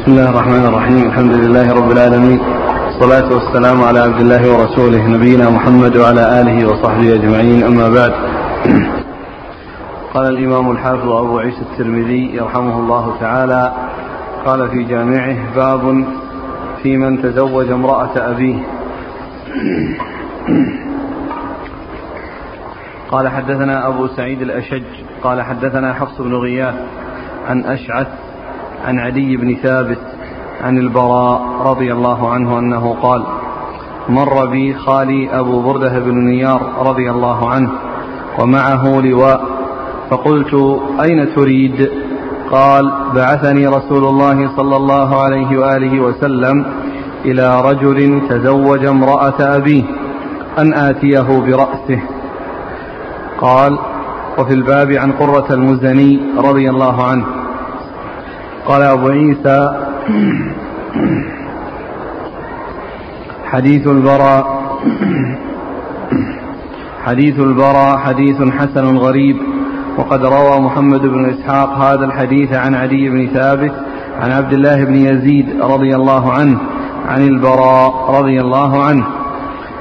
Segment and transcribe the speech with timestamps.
[0.00, 2.40] بسم الله الرحمن الرحيم الحمد لله رب العالمين
[2.86, 8.12] والصلاة والسلام على عبد الله ورسوله نبينا محمد وعلى آله وصحبه أجمعين أما بعد
[10.14, 13.72] قال الإمام الحافظ أبو عيسى الترمذي يرحمه الله تعالى
[14.46, 16.04] قال في جامعه باب
[16.82, 18.58] في من تزوج امرأة أبيه
[23.10, 24.82] قال حدثنا أبو سعيد الأشج
[25.22, 26.74] قال حدثنا حفص بن غياث
[27.48, 28.08] عن أشعث
[28.84, 29.98] عن علي بن ثابت
[30.60, 33.22] عن البراء رضي الله عنه أنه قال
[34.08, 37.70] مر بي خالي أبو بردة بن نيار رضي الله عنه
[38.38, 39.40] ومعه لواء
[40.10, 41.90] فقلت أين تريد؟
[42.50, 46.66] قال بعثني رسول الله صلى الله عليه وآله وسلم
[47.24, 49.84] إلى رجل تزوج امرأة أبيه
[50.58, 52.00] أن آتيه برأسه.
[53.40, 53.78] قال
[54.38, 57.39] وفي الباب عن قرة المزني رضي الله عنه.
[58.70, 59.86] قال أبو عيسى
[63.44, 64.70] حديث البراء
[67.04, 69.36] حديث البراء حديث حسن غريب
[69.98, 73.72] وقد روى محمد بن إسحاق هذا الحديث عن علي بن ثابت
[74.20, 76.58] عن عبد الله بن يزيد رضي الله عنه
[77.08, 79.06] عن البراء رضي الله عنه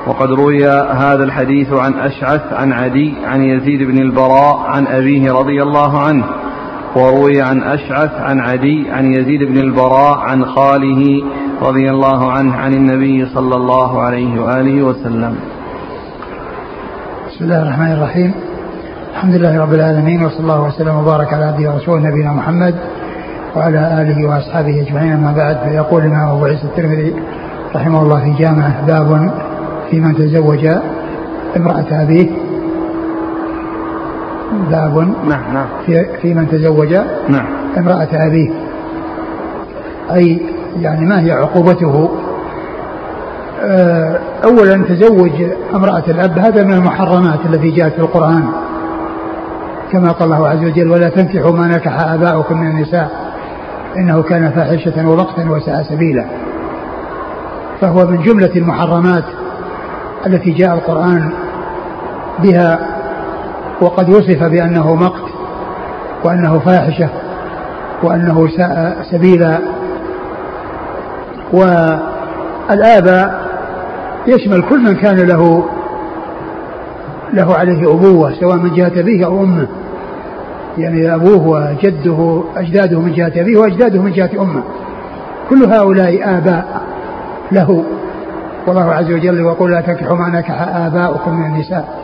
[0.07, 5.63] وقد روي هذا الحديث عن أشعث عن عدي عن يزيد بن البراء عن أبيه رضي
[5.63, 6.25] الله عنه
[6.95, 11.23] وروي عن أشعث عن عدي عن يزيد بن البراء عن خاله
[11.61, 15.35] رضي الله عنه عن النبي صلى الله عليه وآله وسلم.
[17.27, 18.33] بسم الله الرحمن الرحيم.
[19.13, 22.75] الحمد لله رب العالمين وصلى الله وسلم وبارك على عبده ورسوله نبينا محمد
[23.55, 25.11] وعلى آله وأصحابه أجمعين.
[25.13, 27.13] أما بعد فيقول الإمام أبو عيسى الترمذي
[27.75, 29.33] رحمه الله في جامعة باب
[29.89, 30.65] في من تزوج
[31.57, 32.48] امرأة أبيه.
[34.71, 35.65] باب نعم نعم.
[35.85, 36.93] في, في من تزوج
[37.29, 37.45] نعم.
[37.77, 38.49] امرأة أبيه.
[40.11, 40.41] أي
[40.79, 42.09] يعني ما هي عقوبته؟
[43.61, 45.31] آه، أولا تزوج
[45.75, 48.43] امرأة الأب هذا من المحرمات التي جاءت في القرآن.
[49.91, 53.11] كما قال الله عز وجل ولا تنكحوا ما نكح آباؤكم من النساء
[53.97, 56.25] إنه كان فاحشة ومقتا وساء سبيلا.
[57.81, 59.23] فهو من جملة المحرمات
[60.25, 61.31] التي جاء القرآن
[62.39, 62.98] بها
[63.81, 65.31] وقد وصف بأنه مقت
[66.23, 67.09] وأنه فاحشة
[68.03, 69.59] وأنه ساء سبيلا.
[71.53, 73.49] والآباء
[74.27, 75.65] يشمل كل من كان له
[77.33, 79.67] له عليه أبوة سواء من جهة أبيه أو أمه.
[80.77, 84.63] يعني أبوه وجده أجداده من جهة أبيه وأجداده من جهة أمه.
[85.49, 86.81] كل هؤلاء آباء
[87.51, 87.83] له.
[88.67, 91.98] والله عز وجل يقول لا تنكحوا ما نكح آباؤكم من النساء.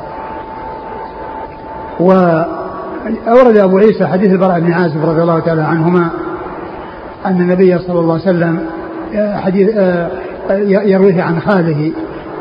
[2.00, 6.10] وأورد أبو عيسى حديث البراء بن عازب رضي الله تعالى عنهما
[7.26, 8.60] أن النبي صلى الله عليه وسلم
[9.16, 9.70] حديث
[10.86, 11.92] يرويه عن خاله.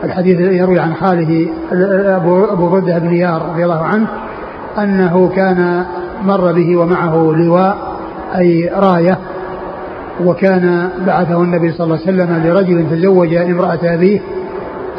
[0.04, 1.48] الحديث يروي عن خاله
[2.16, 4.06] أبو, أبو بردة بن يار رضي الله عنه
[4.78, 5.84] أنه كان
[6.24, 7.76] مر به ومعه لواء
[8.38, 9.18] أي راية
[10.24, 14.20] وكان بعثه النبي صلى الله عليه وسلم لرجل تزوج امرأة أبيه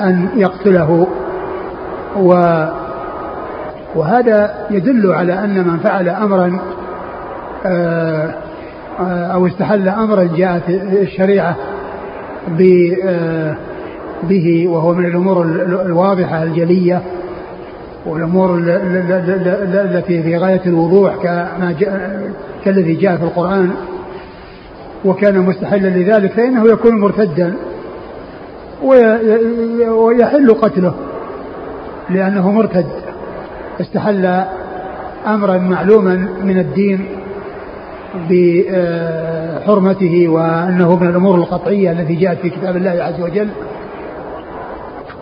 [0.01, 1.07] أن يقتله
[2.15, 2.33] و
[3.95, 6.59] وهذا يدل على أن من فعل أمرا
[7.65, 8.35] آه،
[9.33, 10.69] أو استحل أمرا جاءت
[11.01, 11.55] الشريعة
[13.05, 13.55] آه،
[14.23, 15.41] به وهو من الأمور
[15.85, 17.01] الواضحة الجلية
[18.05, 18.59] والأمور
[19.73, 22.21] التي في غاية الوضوح كما جاء
[22.65, 23.71] كالذي جاء في القرآن.
[25.05, 27.53] وكان مستحلا لذلك فإنه يكون مرتدا
[29.89, 30.93] ويحل قتله
[32.09, 33.04] لأنه مرتد.
[33.81, 34.43] استحل
[35.27, 37.05] أمرا معلوما من الدين
[38.29, 43.47] بحرمته وأنه من الأمور القطعية التي جاءت في كتاب الله عز وجل.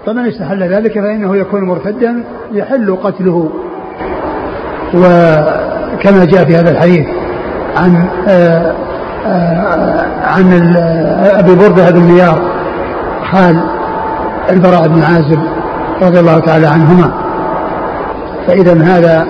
[0.06, 3.50] فمن استحل ذلك فإنه يكون مرتدا يحل قتله.
[4.94, 7.08] وكما جاء في هذا الحديث
[7.78, 8.08] عن
[10.24, 10.76] عن
[11.24, 12.42] أبي بردة بن نيار
[13.24, 13.64] حال
[14.50, 15.40] البراء بن عازب
[16.02, 17.23] رضي الله تعالى عنهما.
[18.48, 19.28] فإذا هذا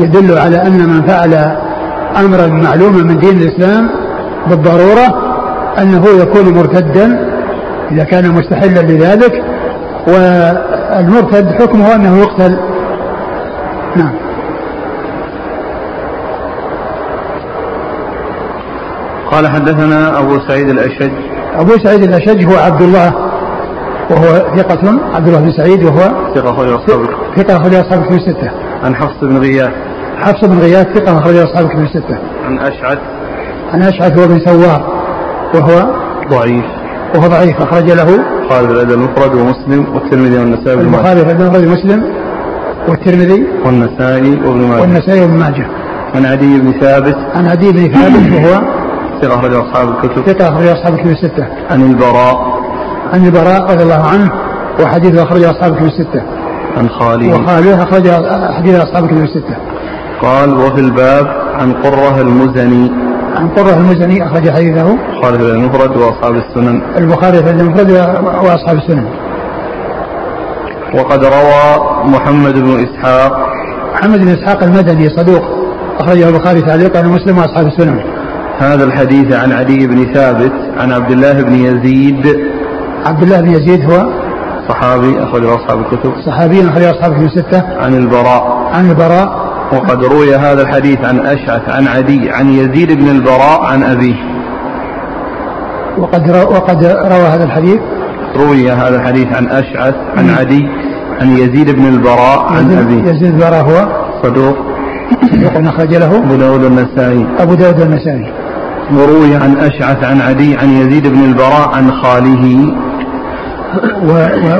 [0.00, 1.34] يدل على أن من فعل
[2.16, 3.90] أمرا معلوما من دين الإسلام
[4.46, 5.30] بالضرورة
[5.78, 7.30] أنه يكون مرتدا
[7.90, 9.44] إذا كان مستحلا لذلك
[10.06, 12.56] والمرتد حكمه أنه يقتل.
[13.96, 14.12] نعم.
[19.30, 21.12] قال حدثنا أبو سعيد الأشج.
[21.56, 23.30] أبو سعيد الأشج هو عبد الله
[24.10, 28.50] وهو ثقة عبد الله بن سعيد وهو ثقة أخرج أصحاب ثقة أخرج أصحاب كتب الستة
[28.84, 29.70] عن حفص بن غياث.
[30.16, 32.98] حفص بن غياث ثقة أخرج أصحاب كتب الستة عن أشعث.
[33.72, 35.00] عن أشعث هو بن سوار.
[35.54, 35.86] وهو
[36.30, 36.64] ضعيف.
[37.14, 37.62] وهو ضعيف.
[37.62, 40.96] أخرج له البخاري في الأدب المفرد ومسلم والترمذي والنسائي وابن ماجه.
[40.96, 42.04] البخاري في الأدب المفرد ومسلم
[42.88, 44.80] والترمذي والنسائي وابن ماجه.
[44.80, 45.66] والنسائي وابن ماجه.
[46.14, 47.16] عن عدي بن ثابت.
[47.34, 48.60] عن عدي بن ثابت وهو
[49.22, 50.26] ثقة أخرج أصحاب الكتب.
[50.26, 52.60] ثقة أخرج أصحاب الكتب الستة عن البراء.
[53.12, 54.30] عن البراء رضي الله عنه.
[54.82, 56.22] وحديث أخرج أصحاب الكتب الستة
[56.76, 57.34] عن خالد.
[57.34, 58.10] وخالد أخرج
[58.54, 59.56] حديث أصحاب الكتب الستة.
[60.22, 62.92] قال وفي الباب عن قرة المزني.
[63.36, 64.90] عن قرة المزني أخرج حديثه.
[64.90, 66.82] البخاري في المفرد وأصحاب السنن.
[66.96, 67.90] البخاري في المفرد
[68.44, 69.04] وأصحاب السنن.
[70.94, 73.32] وقد روى محمد بن إسحاق.
[73.94, 75.42] محمد بن إسحاق المدني صدوق.
[76.00, 78.00] أخرجه البخاري تعليقا ومسلم وأصحاب السنن.
[78.58, 82.26] هذا الحديث عن عدي بن ثابت عن عبد الله بن يزيد.
[83.06, 84.19] عبد الله بن يزيد هو
[84.70, 86.12] صحابي أخرجه أصحاب الكتب.
[86.26, 88.70] صحابي أخرج أصحاب الكتب الستة عن البراء.
[88.72, 89.50] عن البراء.
[89.72, 94.14] وقد روي هذا الحديث عن أشعث عن عدي عن يزيد بن البراء عن أبيه.
[95.98, 97.80] وقد رو وقد روى هذا الحديث.
[98.36, 100.68] روي هذا الحديث عن أشعث عن عدي
[101.20, 103.10] عن يزيد بن البراء عن أبيه.
[103.10, 103.88] يزيد البراء هو
[104.22, 104.56] صدوق.
[105.32, 106.18] صدوق أخرج له.
[106.18, 107.26] أبو داود النسائي.
[107.38, 108.32] أبو داود النسائي.
[108.92, 112.74] وروي عن أشعث عن عدي عن يزيد بن البراء عن خاله.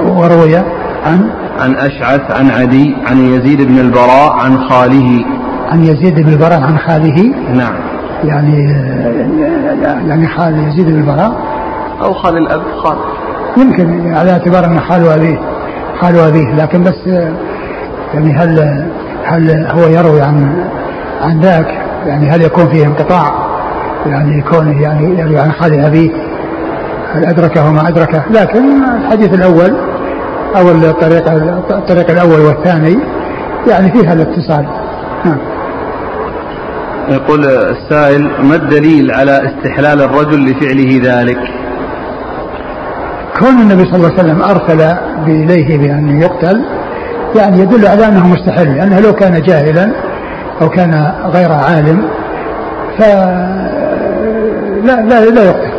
[0.06, 0.56] وروي
[1.06, 1.30] عن
[1.60, 5.24] عن أشعث عن عدي عن يزيد بن البراء عن خاله.
[5.72, 7.32] عن يزيد بن البراء عن خاله.
[7.54, 7.74] نعم.
[8.24, 8.70] يعني
[10.08, 11.32] يعني خال يزيد بن البراء.
[12.02, 12.96] أو خال الأب خال.
[13.56, 15.38] يمكن على اعتبار أن خال أبيه
[16.00, 16.54] خال أبيه.
[16.54, 17.06] لكن بس
[18.14, 18.84] يعني هل
[19.24, 20.64] هل هو يروي عن
[21.22, 21.66] عن ذاك؟
[22.06, 23.32] يعني هل يكون فيه انقطاع؟
[24.06, 26.10] يعني كونه يعني يروي عن خال أبيه؟
[27.14, 29.76] هل أدركه ما أدركه؟ لكن الحديث الأول
[30.56, 31.28] أو الطريق
[31.70, 32.98] الطريق الأول والثاني
[33.68, 34.66] يعني فيها الاتصال.
[35.24, 35.38] نعم.
[37.08, 41.38] يقول السائل ما الدليل على استحلال الرجل لفعله ذلك؟
[43.38, 44.96] كون النبي صلى الله عليه وسلم أرسل
[45.26, 46.64] اليه بأن يقتل
[47.36, 49.92] يعني يدل على أنه مستحيل لأنه لو كان جاهلا
[50.62, 52.02] أو كان غير عالم
[52.98, 53.02] ف
[54.84, 55.69] لا لا لا يقتل.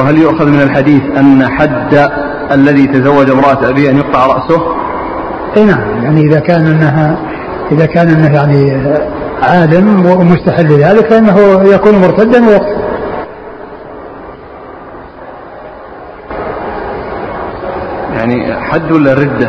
[0.00, 2.10] وهل يؤخذ من الحديث أن حد
[2.52, 4.62] الذي تزوج امرأة أبيه أن يقطع رأسه؟
[5.56, 7.16] إي نعم يعني إذا كان انها
[7.72, 8.72] إذا كان أنه يعني
[9.42, 12.80] عالم ومستحل لذلك فإنه يكون مرتدا ويقتل
[18.14, 19.48] يعني حد ولا ردة؟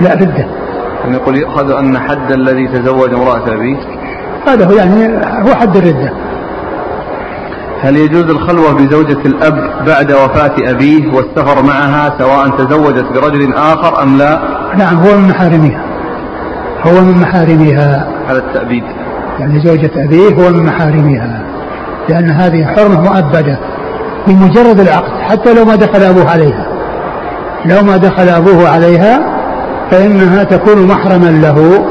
[0.00, 0.46] لا ردة.
[1.04, 3.76] يعني يقول يؤخذ أن حد الذي تزوج امرأة أبيه؟
[4.46, 5.06] هذا هو يعني
[5.48, 6.27] هو حد الردة.
[7.80, 14.18] هل يجوز الخلوة بزوجة الأب بعد وفاة أبيه والسفر معها سواء تزوجت برجل آخر أم
[14.18, 14.40] لا؟
[14.78, 15.84] نعم هو من محارمها
[16.86, 18.82] هو من محارمها على التأبيد.
[19.38, 21.42] يعني زوجة أبيه هو من محارمها
[22.08, 23.58] لأن هذه حرمة مؤبدة
[24.26, 26.66] بمجرد العقد حتى لو ما دخل أبوه عليها.
[27.64, 29.18] لو ما دخل أبوه عليها
[29.90, 31.86] فإنها تكون محرما له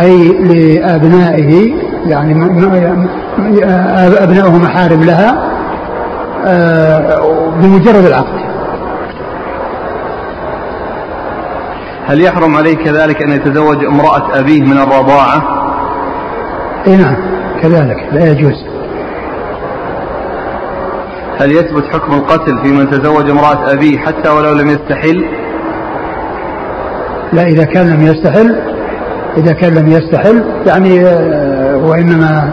[0.00, 1.74] أي لأبنائه
[2.06, 2.44] يعني
[4.22, 5.50] أبنائه محارم لها
[6.46, 8.40] آه، بمجرد العقد.
[12.06, 15.42] هل يحرم عليه كذلك أن يتزوج امرأة أبيه من الرضاعة؟
[16.86, 17.16] اي نعم
[17.62, 18.64] كذلك لا يجوز.
[21.40, 25.24] هل يثبت حكم القتل في من تزوج امرأة أبيه حتى ولو لم يستحل؟
[27.32, 28.56] لا إذا كان لم يستحل
[29.36, 31.00] إذا كان لم يستحل يعني
[31.82, 32.52] وإنما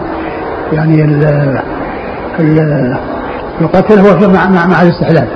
[0.73, 1.23] يعني ال
[2.39, 2.97] ال
[3.61, 5.27] القتل هو مع, مع, مع الاستحلال.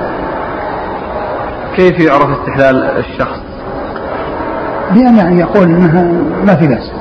[1.76, 3.40] كيف يعرف استحلال الشخص؟
[4.92, 6.04] بأن يعني يقول إنها
[6.46, 6.92] ما في بأس.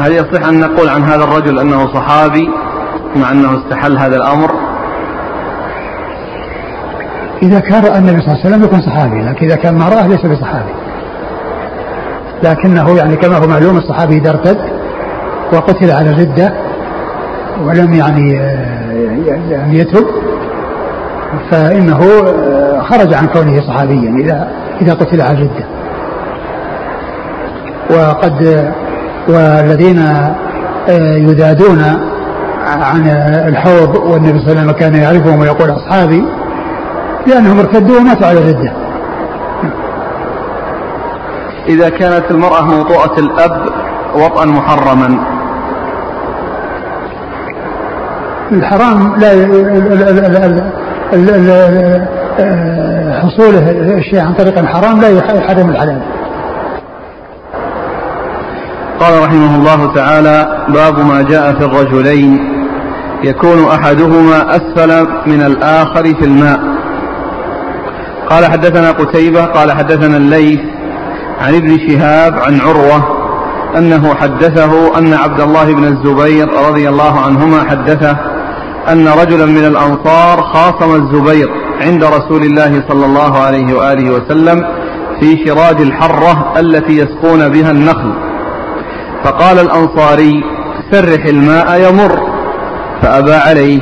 [0.00, 2.50] هل يصح أن نقول عن هذا الرجل أنه صحابي
[3.16, 4.65] مع أنه استحل هذا الأمر؟
[7.42, 10.06] إذا كان رأى النبي صلى الله عليه وسلم يكون صحابي لكن إذا كان ما رآه
[10.06, 10.72] ليس بصحابي.
[12.42, 14.58] لكنه يعني كما هو معلوم الصحابي إذا ارتد
[15.52, 16.52] وقتل على الردة
[17.64, 20.06] ولم يعني آه، يعني يتب
[21.50, 24.48] فإنه آه، خرج عن كونه صحابيا إذا
[24.80, 25.66] إذا قتل على الردة.
[27.90, 28.72] وقد
[29.28, 29.98] والذين
[30.88, 31.82] آه، يذادون
[32.66, 33.06] عن
[33.48, 36.24] الحوض والنبي صلى الله عليه وسلم كان يعرفهم ويقول أصحابي
[37.26, 38.72] لأنهم ارتدوا وماتوا على الردة
[41.68, 43.66] إذا كانت المرأة موطوءة الأب
[44.14, 45.18] وطئا محرما.
[48.52, 49.30] الحرام لا
[53.22, 56.00] حصوله الشيء عن طريق الحرام لا يح- يحرم الحلال
[59.00, 62.38] قال رحمه الله تعالى باب ما جاء في الرجلين.
[63.22, 66.75] يكون أحدهما أسفل من الآخر في الماء.
[68.30, 70.60] قال حدثنا قتيبة قال حدثنا الليث
[71.40, 73.16] عن ابن شهاب عن عروة
[73.78, 78.16] أنه حدثه أن عبد الله بن الزبير رضي الله عنهما حدثه
[78.92, 81.48] أن رجلا من الأنصار خاصم الزبير
[81.80, 84.64] عند رسول الله صلى الله عليه وآله وسلم
[85.20, 88.12] في شراج الحرة التي يسقون بها النخل.
[89.24, 90.44] فقال الأنصاري
[90.92, 92.18] سرح الماء يمر.
[93.02, 93.80] فأبى عليه.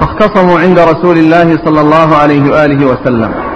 [0.00, 3.51] فاختصموا عند رسول الله صلى الله عليه وآله وسلم.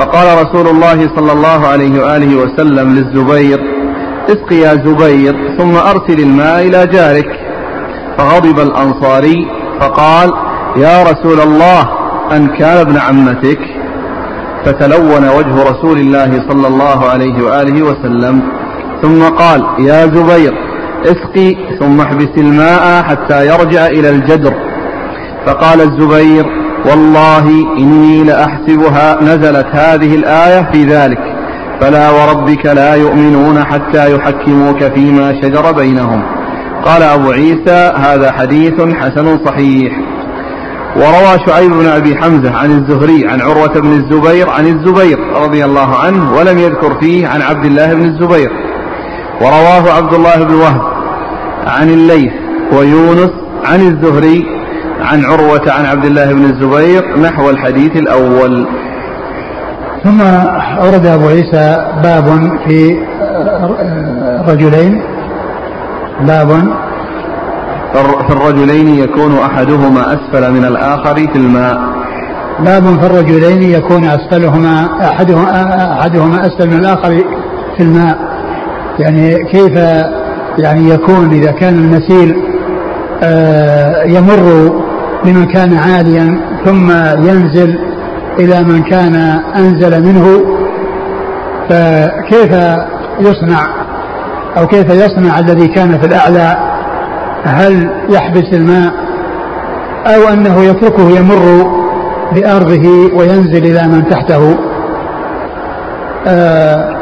[0.00, 3.60] فقال رسول الله صلى الله عليه وآله وسلم للزبير
[4.28, 7.28] اسق يا زبير ثم أرسل الماء إلى جارك.
[8.18, 9.46] فغضب الأنصاري
[9.80, 10.30] فقال
[10.76, 11.88] يا رسول الله
[12.32, 13.58] أن كان ابن عمتك.
[14.64, 18.42] فتلون وجه رسول الله صلى الله عليه وآله وسلم
[19.02, 20.54] ثم قال يا زبير
[21.04, 24.54] اسقي ثم احبس الماء حتى يرجع إلى الجدر.
[25.46, 31.18] فقال الزبير والله إني لأحسبها نزلت هذه الآية في ذلك.
[31.80, 36.22] فلا وربك لا يؤمنون حتى يحكموك فيما شجر بينهم.
[36.84, 40.00] قال أبو عيسى هذا حديث حسن صحيح.
[40.96, 45.96] وروى شعيب بن أبي حمزة عن الزهري عن عروة بن الزبير عن الزبير رضي الله
[45.96, 48.50] عنه ولم يذكر فيه عن عبد الله بن الزبير.
[49.40, 50.82] ورواه عبد الله بن وهب
[51.66, 52.32] عن الليث
[52.72, 53.30] ويونس
[53.64, 54.59] عن الزهري
[55.02, 58.66] عن عروة عن عبد الله بن الزبير نحو الحديث الأول.
[60.04, 60.20] ثم
[60.80, 62.96] أورد أبو عيسى باب في
[64.48, 65.02] رجلين.
[66.20, 66.48] باب
[68.26, 71.80] في الرجلين يكون أحدهما أسفل من الآخر في الماء.
[72.64, 77.24] باب في الرجلين يكون أسفلهما أحدهما, أحدهما أسفل من الآخر
[77.76, 78.18] في الماء.
[78.98, 79.76] يعني كيف
[80.58, 82.36] يعني يكون إذا كان المسيل
[83.22, 84.72] آه، يمر
[85.24, 86.90] بمن كان عاليا ثم
[87.28, 87.78] ينزل
[88.38, 89.14] إلى من كان
[89.56, 90.40] أنزل منه
[91.68, 92.52] فكيف
[93.20, 93.66] يصنع
[94.58, 96.56] أو كيف يصنع الذي كان في الأعلى؟
[97.44, 98.92] هل يحبس الماء
[100.06, 101.70] أو أنه يتركه يمر
[102.34, 104.56] بأرضه وينزل إلى من تحته؟
[106.26, 106.96] آه،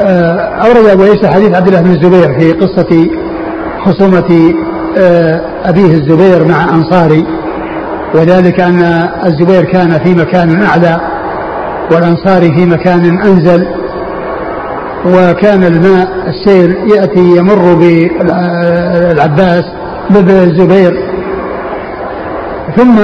[0.00, 3.08] آه، أورد أبو عيسى حديث عبد الله بن الزبير في قصة
[3.84, 4.54] خصومة
[4.98, 7.37] آه، أبيه الزبير مع أنصاري.
[8.14, 11.00] وذلك أن الزبير كان في مكان أعلى
[11.92, 13.66] والأنصاري في مكان أنزل
[15.06, 19.64] وكان الماء السيل يأتي يمر بالعباس
[20.10, 21.02] بالزبير
[22.76, 22.98] ثم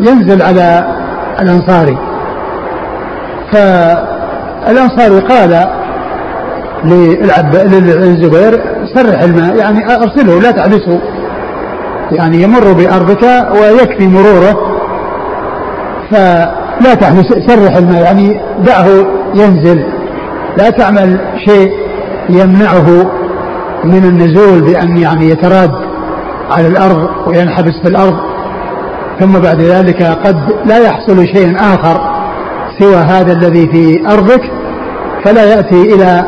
[0.00, 0.94] ينزل على
[1.40, 1.98] الأنصاري
[3.52, 5.66] فالأنصاري قال
[6.84, 8.60] للزبير
[8.94, 11.00] سرح الماء يعني أرسله لا تحبسه
[12.12, 13.22] يعني يمر بأرضك
[13.52, 14.78] ويكفي مروره
[16.10, 18.86] فلا تحبس سرح الماء يعني دعه
[19.34, 19.84] ينزل.
[20.58, 21.72] لا تعمل شيء
[22.28, 23.10] يمنعه
[23.84, 25.70] من النزول بأن يعني يتراد
[26.50, 28.16] على الأرض وينحبس في الأرض.
[29.20, 32.00] ثم بعد ذلك قد لا يحصل شيء آخر
[32.78, 34.42] سوى هذا الذي في أرضك
[35.24, 36.24] فلا يأتي إلى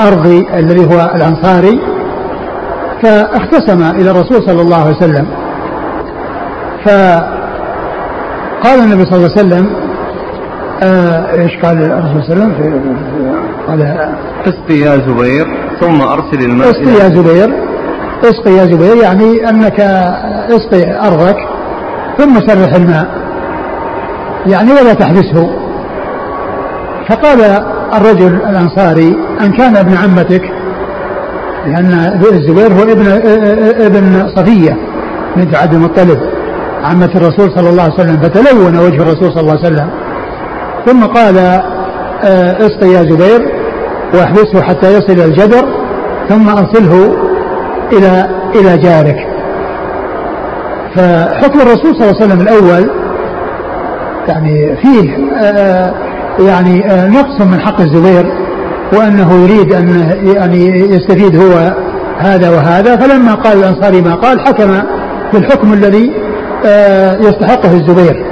[0.00, 1.80] أرض الذي هو الأنصاري.
[3.02, 5.26] فاختصم إلى الرسول صلى الله عليه وسلم.
[6.84, 7.20] فقال
[8.80, 9.70] النبي صلى الله عليه وسلم
[10.82, 12.96] آه إيش قال الرسول صلى الله عليه وسلم؟
[13.68, 13.82] قال
[14.46, 15.46] اسقي يا زبير
[15.80, 17.54] ثم أرسل الماء اسقي يا زبير
[18.24, 19.80] اسقي يا زبير يعني أنك
[20.50, 21.36] اسقي أرضك
[22.18, 23.06] ثم سرح الماء.
[24.46, 25.50] يعني ولا تحبسه.
[27.08, 27.40] فقال
[27.94, 30.42] الرجل الأنصاري أن كان ابن عمتك
[31.72, 33.06] لأن الزبير هو ابن
[33.84, 34.76] ابن صفية
[35.36, 36.18] بنت عبد المطلب
[36.84, 39.90] عمة الرسول صلى الله عليه وسلم فتلون وجه الرسول صلى الله عليه وسلم.
[40.86, 41.38] ثم قال
[42.60, 43.52] اسقي يا زبير
[44.14, 45.64] واحبسه حتى يصل الجدر
[46.28, 47.16] ثم أرسله
[47.92, 49.16] إلى إلى جارك.
[50.94, 52.90] فحكم الرسول صلى الله عليه وسلم الأول
[54.28, 55.10] يعني فيه
[56.46, 58.47] يعني نقص من حق الزبير.
[58.92, 59.88] وأنه يريد أن
[60.36, 61.74] يعني يستفيد هو
[62.18, 64.82] هذا وهذا فلما قال الأنصاري ما قال حكم
[65.32, 66.12] بالحكم الذي
[66.66, 68.24] آه، يستحقه الزبير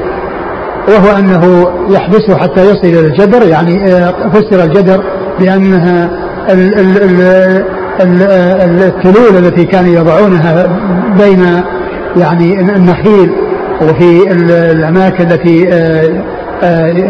[0.89, 5.03] وهو أنه يحبسه حتى يصل إلى الجدر يعني آه، فسر الجدر
[5.41, 6.11] بأنها
[8.85, 10.67] التلول التي كانوا يضعونها
[11.19, 11.63] بين
[12.17, 13.31] يعني النخيل
[13.83, 14.33] وفي
[14.73, 15.69] الأماكن التي
[16.63, 17.03] آه،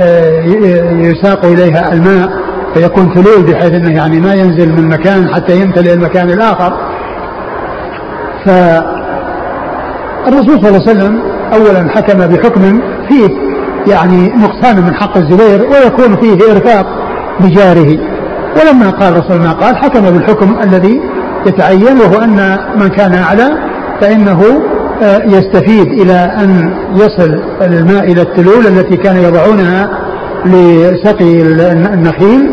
[0.92, 2.45] يساق إليها الماء.
[2.76, 6.72] فيكون تلول بحيث إنه يعني ما ينزل من مكان حتى يمتلئ المكان الآخر.
[8.44, 8.94] فالرسول
[10.60, 13.28] صلى الله عليه وسلم اولا حكم بحكم فيه
[13.92, 16.86] يعني نقصان من حق الزبير ويكون فيه ارفاق
[17.40, 17.98] بجاره.
[18.56, 21.00] ولما قال الرسول ما قال حكم بالحكم الذي
[21.46, 23.50] يتعين وهو أن من كان أعلى
[24.00, 24.42] فإنه
[25.02, 29.90] آه، يستفيد إلى أن يصل الماء إلى التلول التي كانوا يضعونها
[30.44, 31.42] لسقي
[31.94, 32.50] النخيل.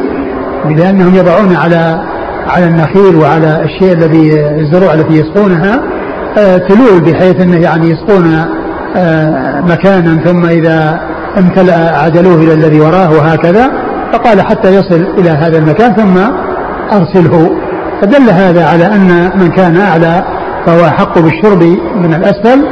[0.66, 2.14] لانهم يضعون على
[2.48, 5.82] على النخيل وعلى الشيء الذي الزروع التي يسقونها
[6.38, 8.46] آه، تلول بحيث إنه يعني يسقون
[8.96, 11.00] آه، مكانا ثم إذا
[11.38, 13.72] امتلأ عدلوه إلى الذي وراه وهكذا
[14.14, 16.18] فقال حتى يصل إلى هذا المكان ثم
[16.92, 17.50] أرسله.
[18.02, 20.24] فدل هذا على أن من كان أعلى
[20.66, 21.64] فهو احق بالشرب
[21.96, 22.66] من الأسفل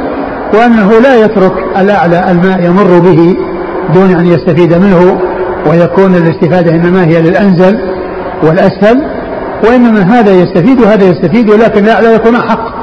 [0.54, 3.36] وأنه لا يترك الأعلى الماء يمر به
[3.94, 5.18] دون أن يستفيد منه.
[5.70, 7.78] ويكون الاستفادة إنما هي للأنزل
[8.42, 9.02] والأسفل
[9.64, 12.82] وإنما هذا يستفيد وهذا يستفيد ولكن الاعلى يكون احق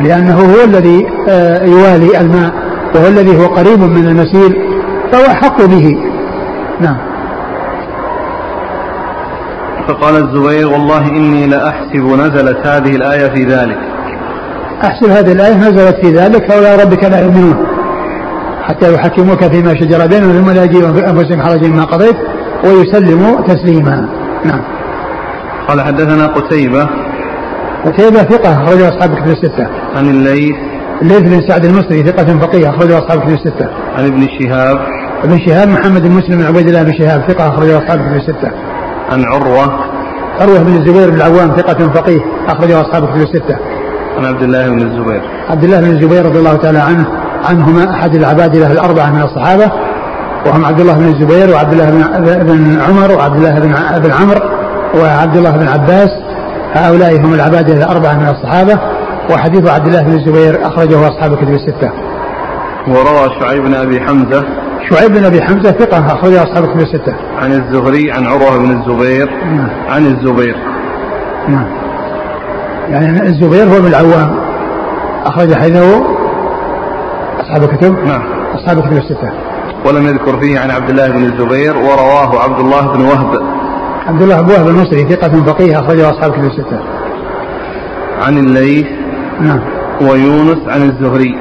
[0.00, 2.52] لأنه هو الذي آه، يوالي الماء
[2.94, 4.56] وهو الذي هو قريب من المسيل
[5.12, 5.96] فهو احق به.
[6.80, 6.96] نعم.
[9.88, 13.78] فقال الزبير والله إني لأحسب نزلت هذه الآية في ذلك.
[14.84, 17.77] أحسب هذه الآية نزلت في ذلك فولا ربك لا يؤمنون.
[18.68, 22.16] حتى يحكموك فيما شجر بينهم ثم لا يجيبون في أنفسهم حرج ما قضيت
[22.64, 24.08] ويسلموا تسليما.
[24.44, 24.60] نعم.
[25.68, 26.88] قال حدثنا قتيبة.
[27.84, 29.66] قتيبة ثقة أخرج أصحاب كتب الستة.
[29.96, 30.56] عن الليث.
[31.02, 33.68] الليث بن سعد المصري ثقة فقيه أخرج أصحاب كتب الستة.
[33.96, 34.78] عن ابن شهاب.
[35.24, 38.50] ابن شهاب محمد بن مسلم بن عبيد الله بن شهاب ثقة أخرج أصحاب كتب الستة.
[39.12, 39.78] عن عروة.
[40.40, 43.56] عروة بن الزبير بن العوام ثقة فقيه أخرجه أصحاب كتب الستة.
[44.18, 45.22] عن عبد الله بن الزبير.
[45.48, 47.27] عبد الله بن الزبير رضي الله تعالى عنه.
[47.44, 49.70] عنهما أحد العباد له الأربعة من الصحابة
[50.46, 51.90] وهم عبد الله بن الزبير وعبد الله
[52.42, 54.40] بن عمر وعبد الله بن بن عمرو
[54.94, 56.10] وعبد الله بن عباس
[56.74, 58.78] هؤلاء هم العباد الأربعة من الصحابة
[59.30, 61.90] وحديث عبد الله بن الزبير أخرجه أصحاب كتب الستة.
[62.88, 64.44] وروى شعيب بن أبي حمزة
[64.90, 67.14] شعيب بن أبي حمزة ثقة اخرجه أصحاب الكتب الستة.
[67.38, 69.70] عن الزهري عن عروة بن الزبير نعم.
[69.88, 70.56] عن الزبير.
[71.48, 71.66] نعم.
[72.90, 74.38] يعني الزبير هو من العوام
[75.24, 76.17] أخرج حديثه
[77.48, 78.22] أصحاب الكتب نعم
[78.54, 79.32] أصحاب الكتب الستة.
[79.86, 83.42] ولم يذكر فيه عن عبد الله بن الزبير ورواه عبد الله بن وهب.
[84.06, 86.80] عبد الله بن وهب المصري ثقة فقيه أخرجه أصحاب الكتب الستة.
[88.22, 88.86] عن الليث
[89.40, 89.60] نعم.
[90.00, 91.34] ويونس عن الزهري.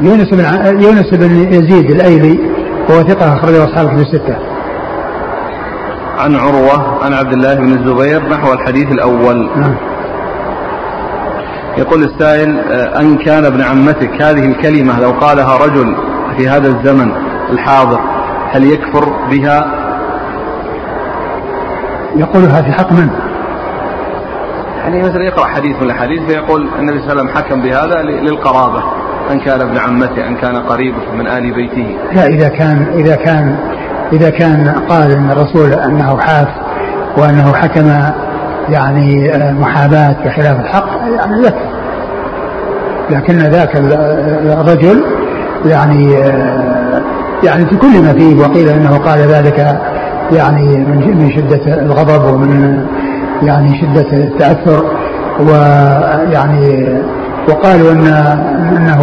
[0.00, 0.44] يونس بن
[0.82, 2.38] يونس بن يزيد الأيلي
[2.88, 4.36] وهو ثقة أخرجه أصحاب الكتب الستة.
[6.18, 9.50] عن عروة عن عبد الله بن الزبير نحو الحديث الأول.
[9.56, 9.74] نعم.
[11.78, 15.96] يقول السائل آه، أن كان ابن عمتك هذه الكلمة لو قالها رجل
[16.36, 17.12] في هذا الزمن
[17.50, 18.00] الحاضر
[18.50, 19.86] هل يكفر بها؟
[22.16, 23.08] يقولها في حق من؟
[24.78, 28.82] يعني مثلا يقرأ حديث من الأحاديث فيقول النبي صلى الله عليه وسلم حكم بهذا للقرابة
[29.30, 33.58] أن كان ابن عمته أن كان قريبه من آل بيته لا إذا كان إذا كان
[34.12, 36.48] إذا كان قال أن الرسول أنه حاف
[37.18, 37.90] وأنه حكم
[38.68, 41.65] يعني آه، محاباة بخلاف الحق يعني يكفي
[43.10, 45.04] لكن ذاك الرجل
[45.66, 47.02] يعني آه،
[47.44, 49.78] يعني في كل ما فيه وقيل إنه قال ذلك
[50.32, 52.80] يعني من من شدة الغضب ومن
[53.42, 54.84] يعني شدة التأثر
[55.40, 56.88] ويعني
[57.48, 58.06] وقالوا إن
[58.76, 59.02] إنه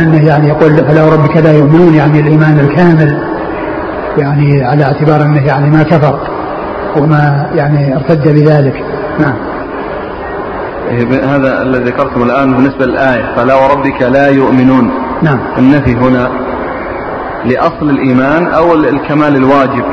[0.00, 3.18] انه يعني يقول فلا ربك لا يؤمنون يعني الإيمان الكامل
[4.18, 6.18] يعني على اعتبار إنه يعني ما كفر
[6.96, 8.84] وما يعني ارتد بذلك.
[9.20, 9.53] نعم.
[11.24, 13.34] هذا الذي ذكرتم الآن بالنسبة للآية.
[13.36, 14.90] فلا وربك لا يؤمنون.
[15.22, 15.38] نعم.
[15.58, 16.30] النفي هنا
[17.44, 19.84] لأصل الإيمان أو الكمال الواجب.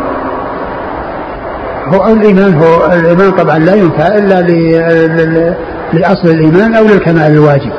[1.88, 4.42] هو الإيمان هو الإيمان طبعا لا ينفع إلا
[5.94, 7.72] لأصل الإيمان أو للكمال الواجب.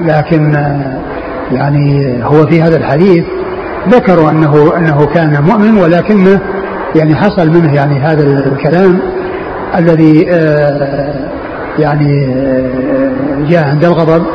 [0.00, 0.52] لكن
[1.52, 3.24] يعني هو في هذا الحديث
[3.88, 6.40] ذكروا أنه أنه كان مؤمن ولكنه
[6.96, 9.00] يعني حصل منه يعني هذا الكلام.
[9.78, 10.22] الذي
[11.78, 12.26] يعني
[13.48, 14.26] جاء عند الغضب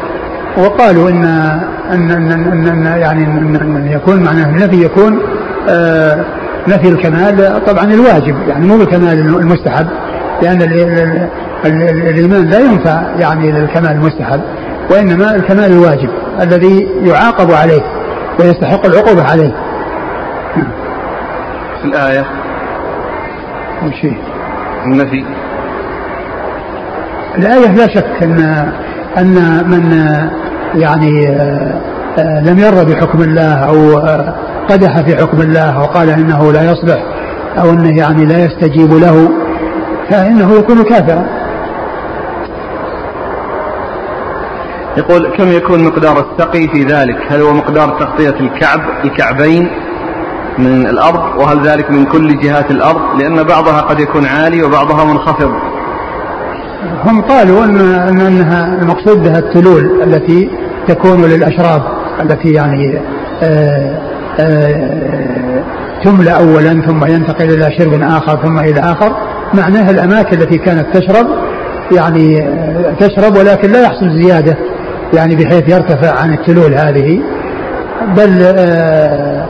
[0.57, 1.25] وقالوا إن
[1.91, 5.19] إن إن, إن, إن يعني إن يكون معناه النفي يكون
[6.67, 9.87] نفي الكمال طبعا الواجب يعني مو الكمال المستحب
[10.41, 10.61] لأن
[11.65, 14.41] الإيمان لا ينفع يعني للكمال المستحب
[14.91, 16.09] وإنما الكمال الواجب
[16.41, 17.81] الذي يعاقب عليه
[18.39, 19.51] ويستحق العقوبة عليه.
[21.81, 22.25] في الآية.
[23.85, 24.07] وش
[24.91, 25.23] النفي؟
[27.37, 28.69] الآية لا شك أن
[29.17, 29.91] أن من
[30.75, 31.29] يعني
[32.19, 34.35] آه، لم يرضى بحكم الله أو آه،
[34.69, 37.03] قدح في حكم الله وقال إنه لا يصلح
[37.57, 39.29] أو أنه يعني لا يستجيب له
[40.09, 41.25] فإنه يكون كافرا.
[44.97, 49.69] يقول كم يكون مقدار السقي في ذلك؟ هل هو مقدار تغطية الكعب الكعبين؟
[50.57, 55.51] من الأرض وهل ذلك من كل جهات الأرض؟ لأن بعضها قد يكون عالي وبعضها منخفض.
[57.05, 57.77] هم قالوا أن
[58.17, 60.49] أنها المقصود بها التلول التي
[60.87, 61.81] تكون للأشراب
[62.21, 62.99] التي يعني
[63.43, 63.99] آآ
[64.39, 65.25] آآ
[66.03, 69.15] تملى أولا ثم ينتقل إلى شرب آخر ثم إلى آخر.
[69.53, 71.27] معناها الأماكن التي كانت تشرب
[71.91, 72.47] يعني
[72.99, 74.57] تشرب ولكن لا يحصل زيادة
[75.13, 77.19] يعني بحيث يرتفع عن التلول هذه.
[78.17, 79.45] بل آآ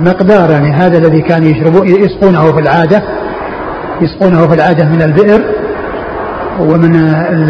[0.00, 3.02] مقدار يعني هذا الذي كان يشربون يسقونه في العادة
[4.00, 5.40] يسقونه في العادة من البئر
[6.60, 6.94] ومن
[7.30, 7.46] ال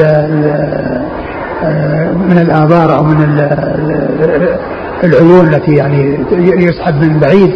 [2.29, 3.49] من الآبار أو من
[5.05, 7.55] العيون التي يعني يسحب من بعيد.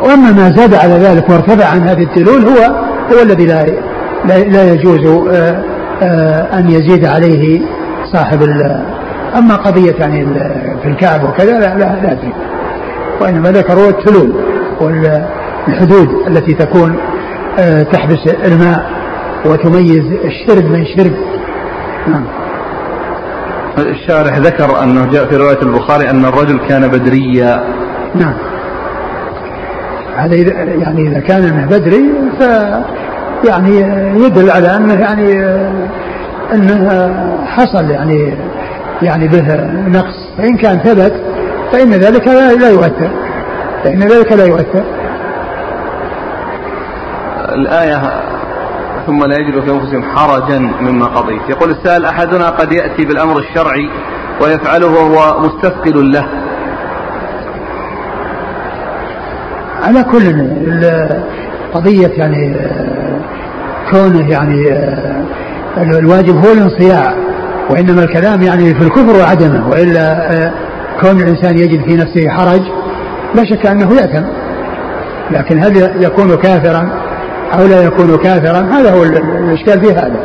[0.00, 2.74] وأما ما زاد على ذلك وارتفع عن هذه التلول هو
[3.12, 3.66] هو الذي لا
[4.24, 5.06] لا يجوز
[6.52, 7.60] أن يزيد عليه
[8.12, 8.42] صاحب
[9.36, 10.26] أما قضية يعني
[10.82, 12.32] في الكعب وكذا لا لا لا أدري.
[13.20, 14.32] وإنما ذكروا التلول
[14.80, 16.96] والحدود التي تكون
[17.92, 18.90] تحبس الماء
[19.44, 21.12] وتميز الشرب من شرب
[22.08, 22.24] نعم.
[23.78, 27.64] الشارح ذكر أنه جاء في رواية البخاري أن الرجل كان بدريا.
[28.14, 28.34] نعم.
[30.16, 32.04] هذا يعني إذا كان انه بدري
[32.38, 32.42] ف
[33.48, 33.76] يعني
[34.24, 35.44] يدل على أنه يعني
[36.52, 37.14] أنه
[37.46, 38.34] حصل يعني
[39.02, 40.32] يعني به نقص.
[40.38, 41.29] فإن كان ثبت
[41.72, 43.10] فإن ذلك لا يؤثر.
[43.84, 44.84] فإن ذلك لا يؤثر.
[47.54, 48.02] الآية
[49.06, 51.48] ثم لا يجد في أنفسهم حرجا مما قضيت.
[51.48, 53.90] يقول السائل أحدنا قد يأتي بالأمر الشرعي
[54.42, 56.26] ويفعله وهو مستثقل له.
[59.82, 60.50] على كل
[61.74, 62.56] قضية يعني
[63.90, 64.78] كونه يعني
[65.76, 67.14] الواجب هو الانصياع
[67.70, 70.52] وإنما الكلام يعني في الكفر وعدمه وإلا
[71.00, 72.60] كون الإنسان يجد في نفسه حرج
[73.34, 74.26] لا شك أنه يأثم.
[75.30, 76.88] لكن هل يكون كافرا
[77.54, 80.20] أو لا يكون كافرا هذا هو الإشكال في هذا.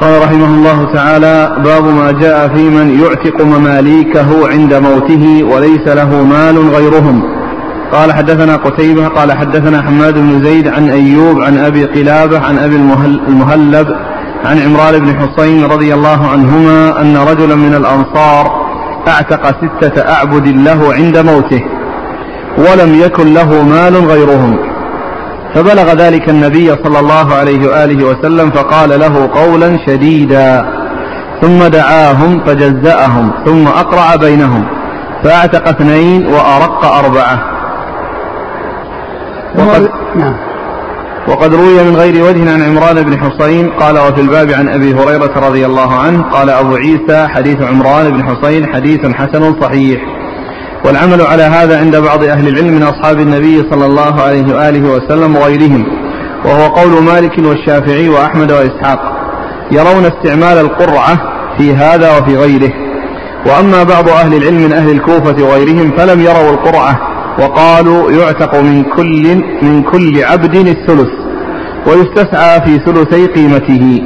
[0.00, 6.24] قال رحمه الله تعالى باب ما جاء في من يعتق مماليكه عند موته وليس له
[6.24, 7.22] مال غيرهم.
[7.92, 12.76] قال حدثنا قتيبة قال حدثنا حماد بن زيد عن أيوب عن أبي قلابة عن أبي
[13.28, 13.86] المهلب
[14.44, 18.64] عن عمران بن حصين رضي الله عنهما أن رجلا من الأنصار
[19.08, 21.64] أعتق ستة أعبد له عند موته
[22.58, 24.56] ولم يكن له مال غيرهم.
[25.54, 30.66] فبلغ ذلك النبي صلى الله عليه وآله وسلم فقال له قولا شديدا.
[31.42, 34.64] ثم دعاهم فجزأهم ثم أقرع بينهم
[35.24, 37.38] فأعتق اثنين وأرق أربعة.
[39.58, 40.53] وقد, نعم.
[41.28, 45.48] وقد روي من غير وجه عن عمران بن حصين قال وفي الباب عن أبي هريرة
[45.48, 50.00] رضي الله عنه قال أبو عيسى حديث عمران بن حصين حديث حسن صحيح.
[50.84, 55.36] والعمل على هذا عند بعض أهل العلم من أصحاب النبي صلى الله عليه وآله وسلم
[55.36, 55.86] وغيرهم
[56.44, 59.00] وهو قول مالك والشافعي وأحمد وإسحاق
[59.72, 61.18] يرون استعمال القرعة
[61.58, 62.72] في هذا وفي غيره
[63.46, 69.34] وأما بعض أهل العلم من أهل الكوفة وغيرهم فلم يروا القرعة وقالوا يعتق من كل
[69.62, 71.12] من كل عبد الثلث
[71.86, 74.02] ويستسعى في ثلثي قيمته.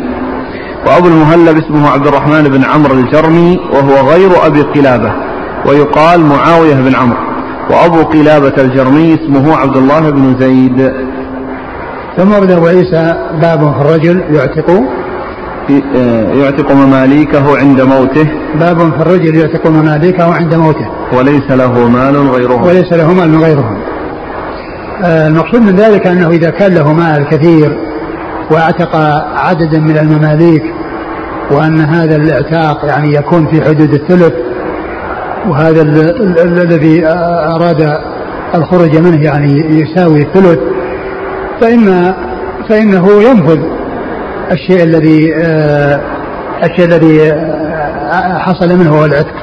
[0.87, 5.13] وأبو المهلب اسمه عبد الرحمن بن عمرو الجرمي وهو غير أبي قلابة
[5.67, 7.19] ويقال معاوية بن عمرو.
[7.71, 10.93] وأبو قلابة الجرمي اسمه عبد الله بن زيد.
[12.17, 14.71] ثم ورد أبو عيسى باب الرجل يعتق
[16.35, 18.29] يعتق مماليكه عند موته.
[18.61, 20.87] باب في الرجل يعتق مماليكه عند موته.
[21.19, 22.63] وليس له مال غيرهم.
[22.63, 23.79] وليس له مال غيرهم.
[25.05, 27.79] آه، المقصود من ذلك أنه إذا كان له مال كثير
[28.51, 28.97] واعتق
[29.37, 30.63] عددا من المماليك
[31.51, 34.33] وأن هذا الإعتاق يعني يكون في حدود الثلث
[35.49, 35.83] وهذا
[36.43, 37.07] الذي
[37.55, 37.99] أراد
[38.55, 40.59] الخروج منه يعني يساوي الثلث
[41.61, 42.15] فإن
[42.69, 43.78] فإنه ينفذ.
[44.53, 46.01] الشيء الذي آه،
[46.65, 49.35] الشيء الذي آه، حصل منه هو العتق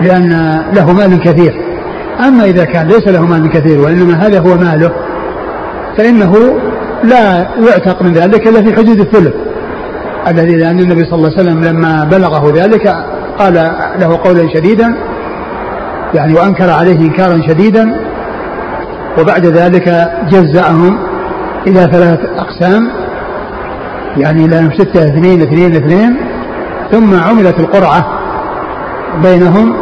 [0.00, 1.54] لأن له مال كثير.
[2.26, 4.92] أما إذا كان ليس له مال كثير وإنما هذا هو ماله
[5.98, 6.58] فإنه
[7.04, 9.34] لا يعتق من ذلك إلا في حدود الثلث.
[10.28, 12.94] الذي لأن النبي صلى الله عليه وسلم لما بلغه ذلك
[13.38, 13.54] قال
[14.00, 14.94] له قولا شديدا
[16.14, 17.92] يعني وأنكر عليه إنكارا شديدا
[19.18, 20.98] وبعد ذلك جزأهم
[21.66, 22.99] إلى ثلاث أقسام.
[24.16, 26.16] يعني إلى ستة اثنين اثنين اثنين
[26.92, 28.06] ثم عملت القرعة
[29.22, 29.76] بينهم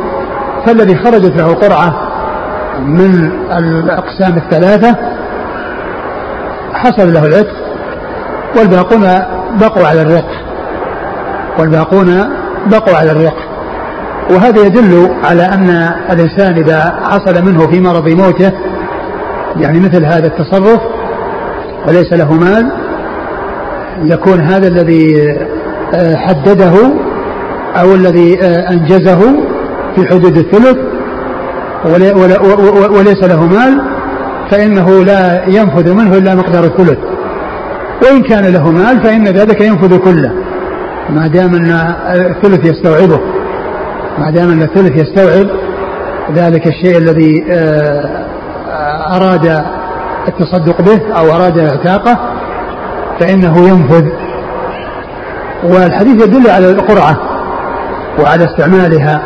[0.67, 2.09] فالذي خرجت له قرعة
[2.79, 4.97] من الأقسام الثلاثة
[6.75, 7.57] حصل له العتق
[8.57, 9.01] والباقون
[9.61, 10.31] بقوا على الرق
[11.59, 12.31] والباقون
[12.67, 13.37] بقوا على الرق.
[14.31, 18.53] وهذا يدل على أن الإنسان إذا حصل منه في مرض موته
[19.57, 20.81] يعني مثل هذا التصرف
[21.89, 22.88] وليس له مال
[24.03, 25.33] يكون هذا الذي
[25.95, 26.73] آه، حدده
[27.81, 29.21] أو الذي آه، أنجزه
[29.97, 30.77] في حدود الثلث
[32.91, 33.83] وليس له مال
[34.51, 36.99] فإنه لا ينفذ منه إلا مقدار الثلث.
[38.03, 40.33] وإن كان له مال فإن ذلك ينفذ كله
[41.11, 41.71] ما دام أن
[42.11, 43.21] الثلث يستوعبه.
[44.19, 45.47] ما دام أن الثلث يستوعب
[46.35, 48.27] ذلك الشيء الذي آه،
[49.17, 49.65] أراد
[50.29, 52.38] التصدق به أو أراد إعتاقه
[53.21, 54.09] فإنه ينفذ.
[55.65, 57.17] والحديث يدل على القرعة
[58.21, 59.23] وعلى استعمالها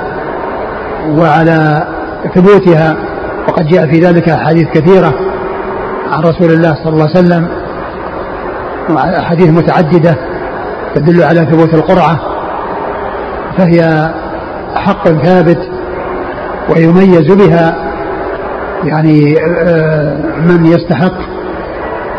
[1.08, 1.86] وعلى
[2.34, 2.96] ثبوتها
[3.48, 5.14] وقد جاء في ذلك أحاديث كثيرة
[6.12, 7.48] عن رسول الله صلى الله عليه وسلم
[8.96, 10.16] أحاديث متعددة
[10.94, 12.20] تدل على ثبوت القرعة
[13.58, 14.10] فهي
[14.74, 15.58] حق ثابت
[16.68, 17.76] ويميز بها
[18.84, 21.14] يعني آه، من يستحق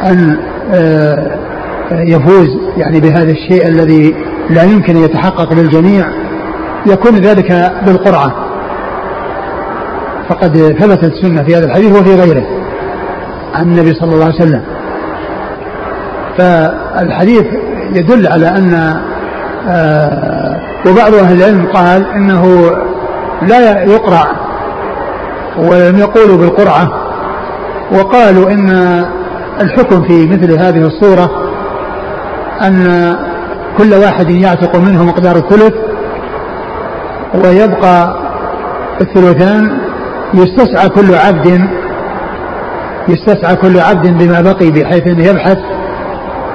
[0.04, 0.38] أن
[0.74, 1.43] آه،
[1.92, 4.16] يفوز يعني بهذا الشيء الذي
[4.50, 6.06] لا يمكن أن يتحقق للجميع
[6.86, 8.34] يكون ذلك بالقرعة.
[10.30, 12.44] فقد ثبتت السنة في هذا الحديث وفي غيره
[13.54, 14.64] عن النبي صلى الله عليه وسلم.
[16.38, 17.46] فالحديث
[17.94, 18.74] يدل على أن
[19.68, 22.72] آه وبعض أهل العلم قال إنه
[23.42, 24.26] لا يقرع
[25.58, 26.90] ولم يقولوا بالقرعة
[27.92, 28.70] وقالوا إن
[29.62, 31.43] الحكم في مثل هذه الصورة
[32.68, 33.16] أن
[33.78, 35.74] كل واحد يعتق منه مقدار الثلث
[37.46, 38.16] ويبقى
[39.02, 39.78] الثلثان
[40.34, 41.68] يستسعى كل عبد
[43.08, 45.58] يستسعى كل عبد بما بقي بحيث انه يبحث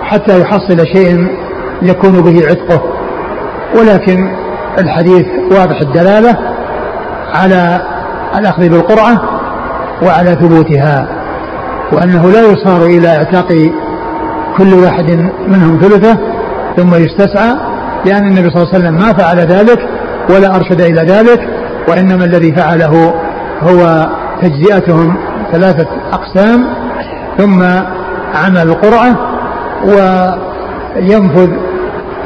[0.02, 1.26] حتى يحصل شيء
[1.82, 2.82] يكون به عتقه.
[3.78, 4.28] ولكن
[4.78, 6.38] الحديث واضح الدلالة
[7.34, 7.80] على
[8.38, 9.22] الأخذ بالقرعة
[10.02, 11.08] وعلى ثبوتها
[11.92, 13.52] وأنه لا يصار إلى إعتاق
[14.58, 15.10] كل واحد
[15.48, 16.18] منهم ثلثه
[16.76, 17.54] ثم يستسعى
[18.06, 19.78] لأن النبي صلى الله عليه وسلم ما فعل ذلك
[20.30, 21.48] ولا أرشد إلى ذلك
[21.88, 23.14] وإنما الذي فعله
[23.62, 24.08] هو
[24.42, 25.16] تجزئتهم
[25.52, 26.64] ثلاثة أقسام
[27.38, 27.62] ثم
[28.34, 29.16] عمل القرعة
[29.84, 31.50] وينفذ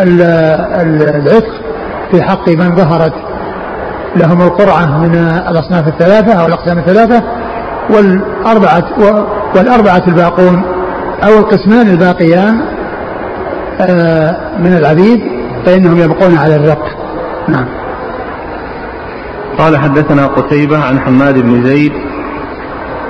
[0.01, 1.63] العتق
[2.11, 3.15] في حق من ظهرت
[4.17, 5.15] لهم القرعة من
[5.49, 7.23] الأصناف الثلاثة أو الأقسام الثلاثة
[7.91, 8.85] والأربعة
[9.57, 10.63] والأربعة الباقون
[11.25, 12.61] أو القسمان الباقيان
[13.81, 15.21] آه، من العبيد
[15.67, 16.85] فإنهم يبقون على الرق
[17.49, 17.67] نعم
[19.59, 21.93] قال حدثنا قتيبة عن حماد بن زيد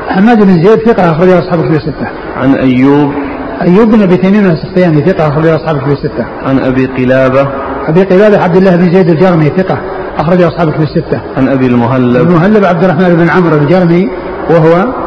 [0.08, 2.06] حماد بن زيد ثقة أخرجه أصحاب الكتب الستة.
[2.36, 3.12] عن أيوب
[3.62, 6.26] أيوب بن أبي تميم السختياني ثقة أخرجه أصحاب الكتب الستة.
[6.46, 7.48] عن أبي قلابة
[7.88, 9.78] أبي قلابة عبد الله بن زيد الجرمي ثقة
[10.18, 11.20] أخرجه أصحاب الكتب الستة.
[11.36, 14.10] عن أبي المهلب المهلب عبد الرحمن بن عمرو الجرمي
[14.50, 15.01] وهو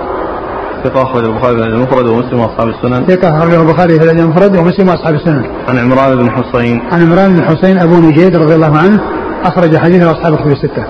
[0.86, 3.06] ثقة أخرجه البخاري في المفرد ومسلم وأصحاب السنن.
[3.06, 5.46] ثقة أخرجه البخاري في المفرد ومسلم وأصحاب السنن.
[5.68, 6.82] عن عمران بن حصين.
[6.92, 9.00] عن عمران بن حصين أبو نجيد رضي الله عنه
[9.44, 10.84] أخرج حديثه أصحاب الكتب الستة.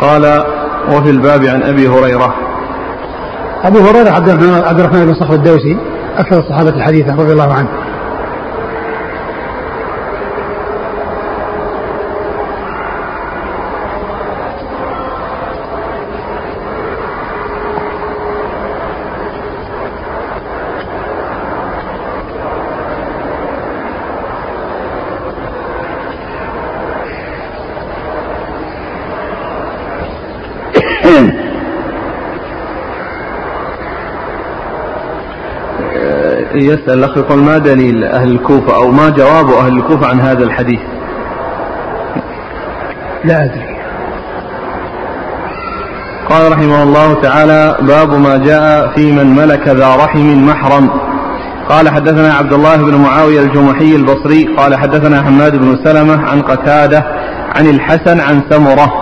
[0.00, 0.44] قال
[0.88, 2.34] وفي الباب عن أبي هريرة
[3.64, 5.76] أبو هريرة عبد الرحمن, عبد الرحمن بن صخر الدوسي
[6.18, 7.68] أكثر الصحابة حديثا رضي الله عنه
[36.54, 40.80] يسأل الأخ يقول ما دليل أهل الكوفة أو ما جواب أهل الكوفة عن هذا الحديث؟
[43.24, 43.74] لا أدري.
[46.30, 50.90] قال رحمه الله تعالى باب ما جاء في من ملك ذا رحم محرم.
[51.68, 54.56] قال حدثنا عبد الله بن معاوية الجمحي البصري.
[54.56, 57.04] قال حدثنا حماد بن سلمة عن قتادة
[57.56, 58.92] عن الحسن عن سمرة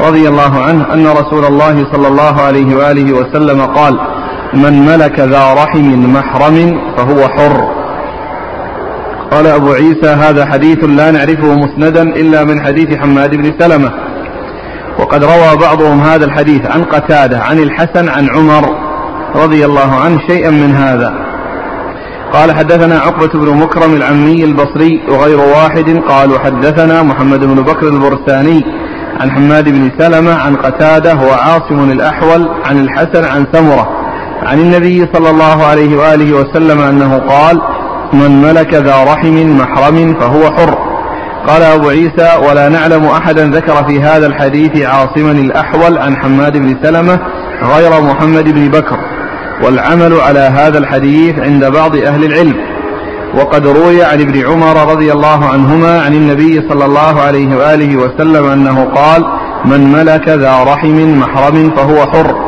[0.00, 3.98] رضي الله عنه أن رسول الله صلى الله عليه وآله وسلم قال
[4.54, 7.68] من ملك ذا رحم محرم فهو حر.
[9.30, 13.92] قال أبو عيسى هذا حديث لا نعرفه مسندا إلا من حديث حماد بن سلمة.
[14.98, 18.64] وقد روى بعضهم هذا الحديث عن قتادة عن الحسن عن عمر
[19.34, 21.14] رضي الله عنه شيئا من هذا.
[22.32, 26.02] قال حدثنا عقبة بن مكرم العمي البصري وغير واحد.
[26.08, 28.64] قالوا حدثنا محمد بن بكر البرساني
[29.20, 33.97] عن حماد بن سلمة عن قتادة وعاصم الأحول عن الحسن عن سمرة
[34.42, 37.60] عن النبي صلى الله عليه وآله وسلم أنه قال
[38.12, 40.78] من ملك ذا رحم محرم فهو حر.
[41.48, 46.76] قال أبو عيسى ولا نعلم أحدا ذكر في هذا الحديث عاصما الأحول عن حماد بن
[46.82, 47.18] سلمة
[47.62, 48.98] غير محمد بن بكر.
[49.64, 52.56] والعمل على هذا الحديث عند بعض أهل العلم.
[53.34, 58.46] وقد روي عن ابن عمر رضي الله عنهما عن النبي صلى الله عليه وآله وسلم
[58.46, 59.24] أنه قال
[59.64, 62.47] من ملك ذا رحم محرم فهو حر.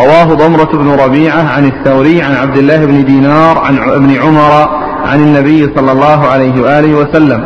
[0.00, 4.68] رواه ضمرة بن ربيعة عن الثوري عن عبد الله بن دينار عن ابن عمر
[5.06, 7.44] عن النبي صلى الله عليه وآله وسلم.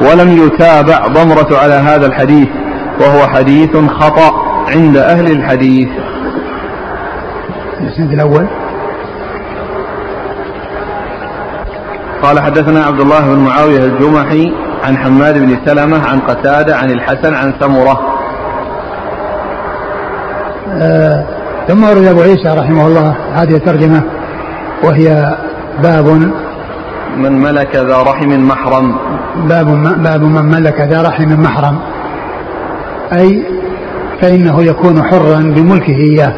[0.00, 2.48] ولم يتابع ضمرة على هذا الحديث
[3.00, 4.32] وهو حديث خطأ
[4.68, 5.88] عند أهل الحديث.
[7.80, 8.46] الإسناد الأول.
[12.22, 14.52] قال حدثنا عبد الله بن معاوية الجمحي
[14.84, 18.00] عن حماد بن سلمة عن قتادة عن الحسن عن سمرة
[20.82, 21.37] آه
[21.68, 24.02] ثم ورد أبو عيسى رحمه الله هذه الترجمة
[24.84, 25.36] وهي
[25.82, 26.32] باب
[27.16, 28.96] من ملك ذا رحم محرم.
[29.48, 29.66] باب
[30.02, 31.78] باب من ملك ذا رحم محرم.
[33.12, 33.46] أي
[34.20, 36.32] فإنه يكون حرا بملكه إياه.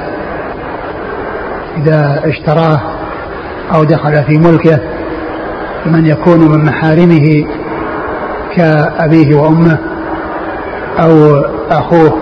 [1.76, 2.80] إذا اشتراه
[3.74, 4.80] أو دخل في ملكه
[5.86, 7.44] من يكون من محارمه
[8.56, 9.78] كأبيه وأمه
[11.00, 12.18] أو أخوه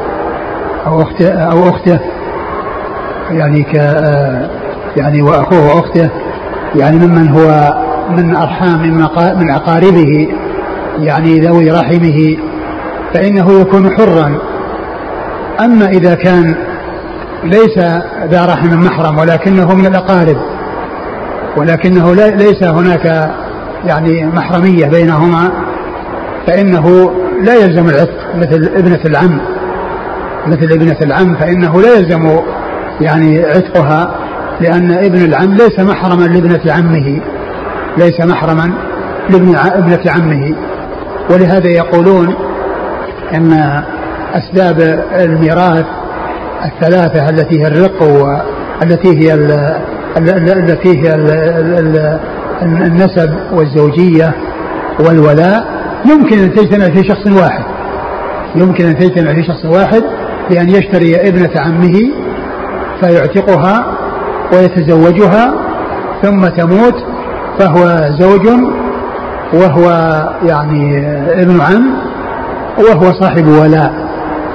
[0.86, 2.00] أو أخته أو أخته
[3.30, 3.74] يعني ك
[4.96, 6.08] يعني وأخوه وأخته
[6.74, 7.74] يعني ممن هو
[8.16, 8.82] من أرحام
[9.38, 10.28] من أقاربه
[11.00, 12.36] يعني ذوي رحمه
[13.14, 14.38] فإنه يكون حرا.
[15.60, 16.54] أما إذا كان
[17.44, 17.78] ليس
[18.30, 20.36] ذا رحم محرم ولكنه من الأقارب
[21.56, 23.30] ولكنه ليس هناك
[23.86, 25.50] يعني محرمية بينهما
[26.46, 27.12] فإنه
[27.42, 29.40] لا يلزم العتق مثل ابنة العم.
[30.46, 32.40] مثل ابنة العم فإنه لا يلزم
[33.00, 34.14] يعني عتقها
[34.60, 37.20] لأن ابن العم ليس محرما لابنة عمه.
[37.98, 38.72] ليس محرما
[39.30, 40.54] لابن ابنة عمه.
[41.30, 42.34] ولهذا يقولون
[43.34, 43.82] أن
[44.34, 45.86] أسباب الميراث
[46.64, 49.34] الثلاثة التي هي الرق والتي هي
[50.52, 51.14] التي هي
[52.62, 54.34] النسب والزوجية
[55.00, 55.64] والولاء
[56.10, 57.64] يمكن أن تجتمع في شخص واحد.
[58.56, 60.02] يمكن أن تجتمع في شخص واحد
[60.50, 62.27] بأن يشتري ابنة عمه
[63.00, 63.86] فيعتقها
[64.52, 65.54] ويتزوجها
[66.22, 66.94] ثم تموت
[67.58, 68.48] فهو زوج
[69.52, 69.90] وهو
[70.42, 71.06] يعني
[71.42, 71.94] ابن عم
[72.78, 73.92] وهو صاحب ولاء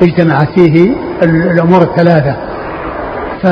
[0.02, 2.36] اجتمعت فيه الأمور الثلاثة.
[3.44, 3.48] ف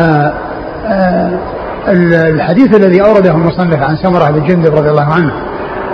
[0.86, 1.40] آه،
[1.88, 5.34] الحديث الذي أورده المصنف عن سمرة بن جندب رضي الله عنه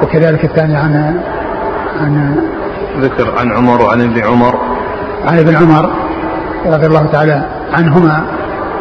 [0.03, 1.21] وكذلك الثاني عن
[2.01, 2.35] عن
[3.01, 4.55] ذكر عن عمر وعن ابن عمر.
[5.27, 5.89] عن ابن عمر
[6.65, 8.36] رضي الله تعالى عنهما.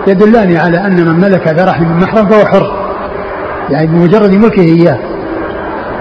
[0.06, 2.86] يدلان على أن من ملك ذا رحم من محرم فهو حر.
[3.70, 4.98] يعني بمجرد ملكه إياه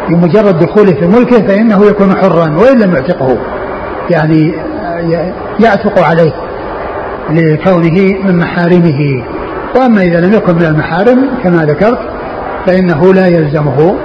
[0.09, 3.37] بمجرد دخوله في ملكه فإنه يكون حرا وإن لم يعتقه.
[4.09, 4.53] يعني
[5.59, 6.31] يعتق عليه
[7.29, 9.23] لكونه من محارمه.
[9.75, 11.99] وأما إذا لم يكن من المحارم كما ذكرت
[12.67, 13.95] فإنه لا يلزمه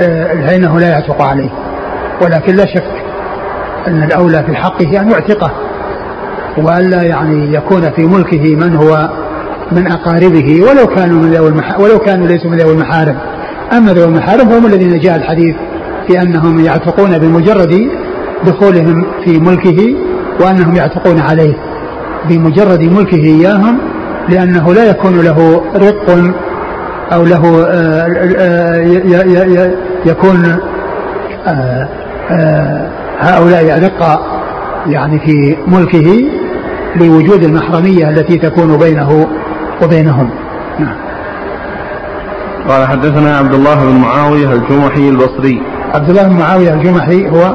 [0.00, 1.50] آه، فإنه لا يعتق عليه.
[2.22, 3.04] ولكن لا شك
[3.86, 5.50] أن الأولى في حقه أن يعتقه.
[6.56, 9.10] وألا يعني يكون في ملكه من هو
[9.72, 13.18] من أقاربه ولو كانوا من ذوي ولو كانوا ليسوا من ذوي المحارم
[13.72, 15.56] أما ذوي المحارم فهم الذين جاء الحديث
[16.06, 17.88] في أنهم يعتقون بمجرد
[18.46, 19.94] دخولهم في ملكه
[20.40, 21.54] وأنهم يعتقون عليه.
[22.28, 23.78] بمجرد ملكه إياهم
[24.28, 26.32] لأنه لا يكون له رق
[27.12, 28.06] أو له آه،
[28.38, 29.72] آه،
[30.06, 30.58] يكون
[31.46, 32.88] آه،
[33.18, 34.20] هؤلاء رق
[34.86, 36.41] يعني في ملكه.
[36.96, 39.26] لوجود المحرمية التي تكون بينه
[39.82, 40.30] وبينهم.
[40.78, 40.96] نعم.
[42.68, 45.62] قال حدثنا عبد الله بن معاوية الجمحي البصري.
[45.94, 47.54] عبد الله بن معاوية الجمحي هو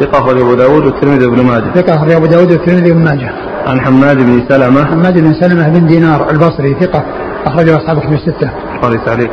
[0.00, 1.64] ثقة أخرج أبو داود والترمذي وابن ماجه.
[1.74, 3.30] ثقة أخرج أبو داود والترمذي وابن ماجه.
[3.66, 4.84] عن حماد بن سلمة.
[4.84, 7.04] حماد بن سلمة بن دينار البصري ثقة
[7.46, 8.50] أخرجه أصحاب الكتب الستة.
[8.74, 9.30] البخاري تعليق.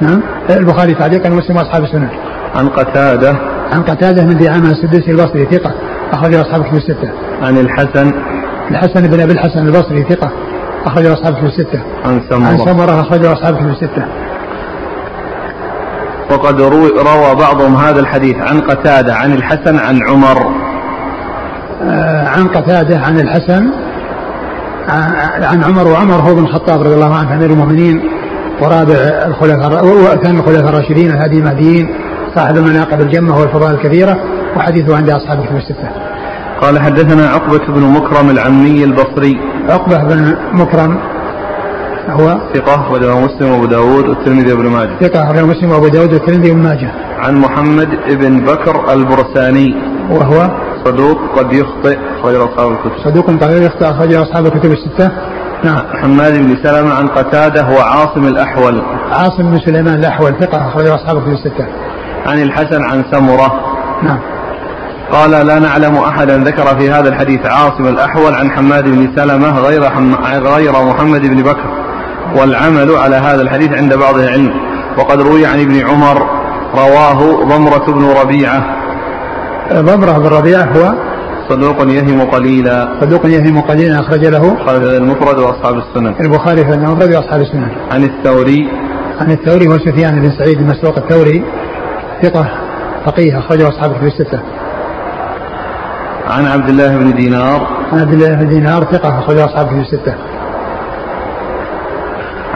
[0.00, 0.20] نعم.
[0.50, 2.10] البخاري تعليقا ومسلم أصحاب السنة
[2.54, 3.36] عن قتادة.
[3.72, 5.74] عن قتادة من دعامة السدوسي البصري ثقة
[6.12, 7.10] أخرجه أصحاب الكتب الستة.
[7.42, 8.12] عن الحسن.
[8.70, 10.30] الحسن بن أبي الحسن البصري ثقة
[10.86, 11.80] أخرجه أصحاب الكتب الستة.
[12.04, 14.04] عن سمرة عن سمرة أخرجه أصحاب الكتب الستة.
[16.30, 20.52] وقد روى بعضهم هذا الحديث عن قتادة عن الحسن عن عمر.
[21.82, 23.70] آه، عن قتادة عن الحسن
[25.42, 28.00] عن عمر وعمر هو بن الخطاب رضي الله عنه أمير المؤمنين
[28.60, 28.94] ورابع
[29.26, 31.94] الخلفاء وثاني الخلفاء الراشدين الهادي المهديين
[32.34, 34.18] صاحب المناقب الجمة والفضائل الكبيرة
[34.56, 36.11] وحديثه عند أصحاب الكتب الستة.
[36.62, 39.40] قال حدثنا عقبة بن مكرم العمي البصري.
[39.68, 40.98] عقبة بن مكرم
[42.08, 44.90] هو ثقة أخرجه مسلم وأبو داود والترمذي وابن ماجه.
[45.00, 46.92] ثقة أخرجه مسلم وأبو داود والترمذي وابن ماجه.
[47.18, 49.74] عن محمد بن بكر البرساني.
[50.10, 50.50] وهو
[50.84, 52.98] صدوق قد يخطئ أخرجه أصحاب الكتب.
[53.04, 55.10] صدوق قد يخطئ أخرجه أصحاب الكتب الستة.
[55.64, 55.82] نعم.
[56.02, 58.82] حماد بن سلمة عن قتادة وعاصم الأحول.
[59.12, 61.66] عاصم بن سليمان الأحول ثقة أخرجه أصحاب الكتب الستة.
[62.26, 63.60] عن الحسن عن سمرة.
[64.02, 64.31] نعم.
[65.12, 69.90] قال لا نعلم أحدا ذكر في هذا الحديث عاصم الأحول عن حماد بن سلمة غير,
[69.90, 70.14] حم...
[70.24, 71.82] غير محمد بن بكر.
[72.36, 74.50] والعمل على هذا الحديث عند بعض العلم.
[74.98, 76.26] وقد روي عن ابن عمر
[76.74, 78.64] رواه ضمرة بن ربيعة.
[79.72, 80.94] ضمرة بن ربيعة هو
[81.48, 83.00] صدوق يهم قليلا.
[83.00, 84.56] صدوق يهم قليلا أخرج له
[84.96, 86.14] المفرد وأصحاب السنن.
[86.20, 87.68] البخاري في المفرد وأصحاب السنن.
[87.90, 88.68] عن الثوري.
[89.20, 91.44] عن الثوري هو سفيان بن سعيد المسروق الثوري.
[92.22, 92.48] ثقة
[93.06, 94.40] فقيه أخرجه أصحابه في الستة.
[96.32, 97.66] عن عبد الله بن دينار.
[97.92, 100.14] عن عبد الله بن دينار ثقة أخرجه أصحابه في الستة.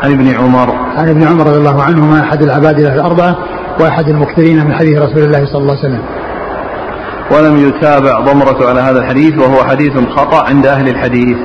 [0.05, 0.75] عن ابن عمر.
[0.97, 3.37] عن ابن عمر رضي الله عنهما أحد العبادلة الأربعة
[3.81, 6.03] وأحد المكثرين من حديث رسول الله صلى الله عليه وسلم.
[7.31, 11.37] ولم يتابع ضمرة على هذا الحديث وهو حديث خطأ عند أهل الحديث.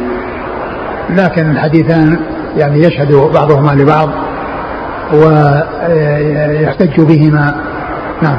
[1.10, 2.20] لكن الحديثان
[2.58, 4.10] يعني يشهد بعضهما لبعض
[5.14, 7.56] ويحتج بهما.
[8.22, 8.38] نعم.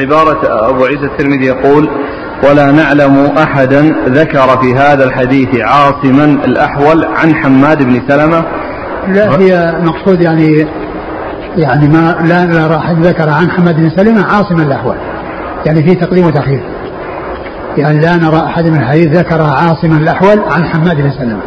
[0.00, 1.88] عبارة أبو عيسى الترمذي يقول
[2.48, 8.44] ولا نعلم أحدا ذكر في هذا الحديث عاصما الأحول عن حماد بن سلمة.
[9.08, 10.66] لا هي مقصود يعني
[11.56, 14.96] يعني ما لا نرى أحد ذكر عن حماد بن سلمة عاصما الأحول
[15.66, 16.62] يعني في تقديم وتأخير.
[17.76, 21.40] يعني لا نرى أحد من الحديث ذكر عاصما الأحول عن حماد بن سلمة.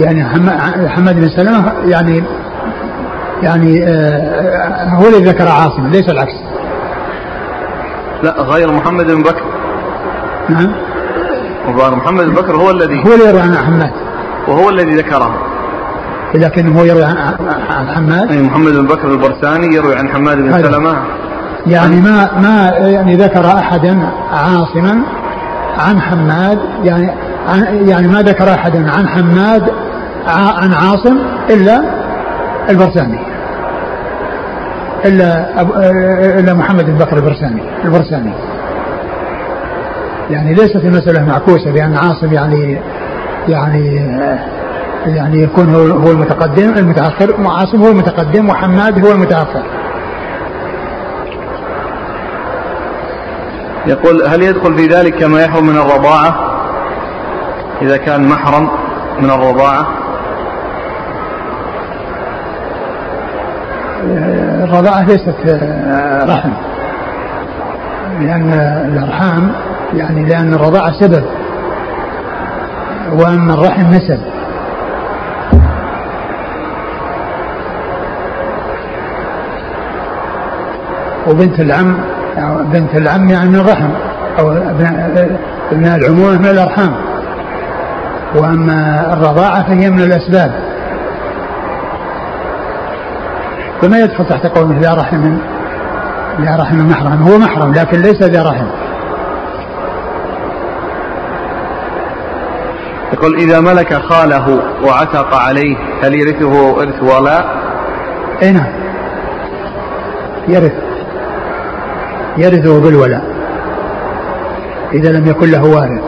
[0.00, 0.24] يعني
[0.88, 2.22] حماد بن سلمة يعني
[3.42, 6.34] يعني آه، هو الذي ذكر عاصم ليس العكس.
[8.22, 9.42] لا غير محمد بن بكر.
[10.48, 10.72] نعم.
[11.98, 13.90] محمد بن بكر هو الذي هو اللي يروي عن حماد.
[14.48, 15.34] وهو الذي ذكره.
[16.34, 18.30] لكن هو يروي عن حماد.
[18.30, 20.96] أي محمد بن بكر البرساني يروي عن حماد بن سلمة.
[21.66, 25.02] يعني ما ما يعني ذكر أحدا عاصما
[25.78, 27.10] عن حماد يعني
[27.48, 29.62] عن يعني ما ذكر أحدا عن حماد
[30.26, 31.18] عن عاصم
[31.50, 31.82] إلا
[32.70, 33.18] البرساني
[35.04, 35.60] إلا
[36.40, 38.32] إلا محمد بن بكر البرساني البرساني
[40.30, 42.80] يعني ليست المساله معكوسة بأن عاصم يعني
[43.48, 43.96] يعني
[45.06, 47.40] يعني يكون هو المتقدم المتأخر.
[47.40, 49.62] وعاصم هو المتقدم وحماد هو المتأخر.
[53.86, 56.34] يقول هل يدخل في ذلك كما يحرم من الرضاعة؟
[57.82, 58.68] إذا كان محرم
[59.20, 59.86] من الرضاعة.
[64.66, 66.50] الرضاعة ليست آه، رحم.
[68.20, 68.52] لأن
[68.92, 69.52] الأرحام
[69.94, 71.24] يعني لأن الرضاعة سبب
[73.12, 74.18] وأما الرحم نسب.
[81.28, 81.96] وبنت العم
[82.72, 83.88] بنت العم يعني من الرحم
[84.38, 84.52] أو
[85.72, 86.92] ابناء العمومة من الأرحام.
[88.34, 90.65] وأما الرضاعة فهي من الأسباب.
[93.82, 95.38] فما يدخل تحت قوله لا رحم
[96.38, 97.22] لا رحم محرم.
[97.22, 98.66] هو محرم لكن ليس ذا رحم.
[103.12, 107.44] يقول إذا ملك خاله وعتق عليه هل يرثه إرث ولاء؟
[108.42, 108.72] أي نعم.
[110.48, 110.74] يرث.
[112.38, 113.24] يرثه بالولاء.
[114.92, 116.05] إذا لم يكن له وارث.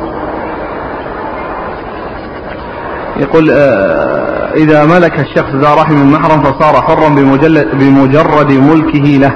[3.18, 7.08] يقول آه إذا ملك الشخص ذا رحم محرم فصار حرا
[7.72, 9.32] بمجرد ملكه له.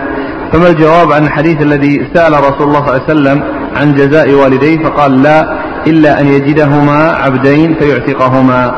[0.52, 3.42] فما الجواب عن الحديث الذي سأل رسول الله صلى الله عليه وسلم
[3.76, 8.74] عن جزاء والديه؟ فقال لا إلا أن يجدهما عبدين فيعتقهما.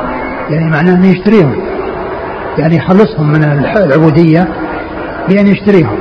[0.50, 1.56] يعني معناه أن يشتريهم.
[2.58, 3.44] يعني يخلصهم من
[3.76, 4.48] العبودية
[5.28, 5.98] بأن يشتريهم.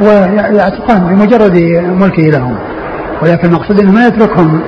[0.00, 1.56] ويعتقان بمجرد
[2.00, 2.56] ملكه لهم.
[3.22, 4.60] ولكن المقصود أنه ما يتركهم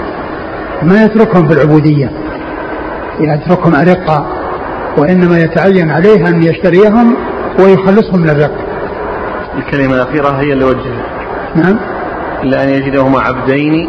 [0.83, 1.55] ما يتركهم في
[3.21, 4.27] العبوديه يتركهم ارقه
[4.97, 7.17] وإنما يتعين عليه أن يشتريهم
[7.59, 8.51] ويخلصهم من الرق.
[9.59, 11.03] الكلمة الأخيرة هي اللي وجهها.
[11.55, 11.77] نعم.
[12.43, 13.89] إلا أن يجدهما عبدين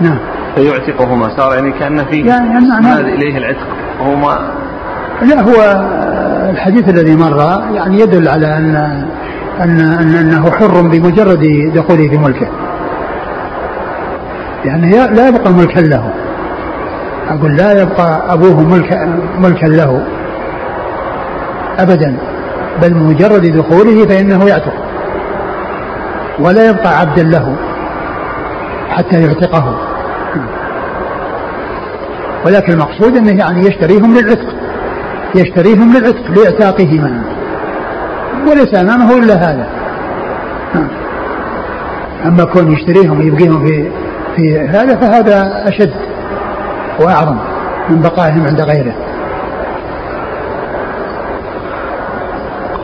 [0.00, 0.18] نعم
[0.52, 2.48] حتى يعتقهما صار يعني كأن فيه يعني
[2.82, 3.66] مال إليه العتق
[4.00, 4.50] وهو ما
[5.22, 5.82] لا هو
[6.50, 7.38] الحديث الذي مر
[7.74, 8.76] يعني يدل على أن
[9.60, 12.48] أن أن أنه حر بمجرد دخوله في ملكه
[14.64, 16.10] يعني لا يبقى ملكا له
[17.28, 19.08] أقول لا يبقى أبوه ملك
[19.38, 20.06] ملكا له
[21.78, 22.16] أبدا
[22.82, 24.74] بل مجرد دخوله فإنه يعتق
[26.40, 27.56] ولا يبقى عبدا له
[28.90, 29.78] حتى يعتقه.
[32.46, 34.54] ولكن المقصود أنه يعني يشتريهم للعتق
[35.34, 37.22] يشتريهم للعتق لاعتاقهما
[38.46, 39.68] وليس أمامه إلا هذا.
[42.26, 43.90] أما كون يشتريهم ويبقيهم في
[44.36, 45.64] في هذا فهذا
[46.98, 47.38] اشد وأعظم
[47.90, 48.94] من بقائهم عند غيره.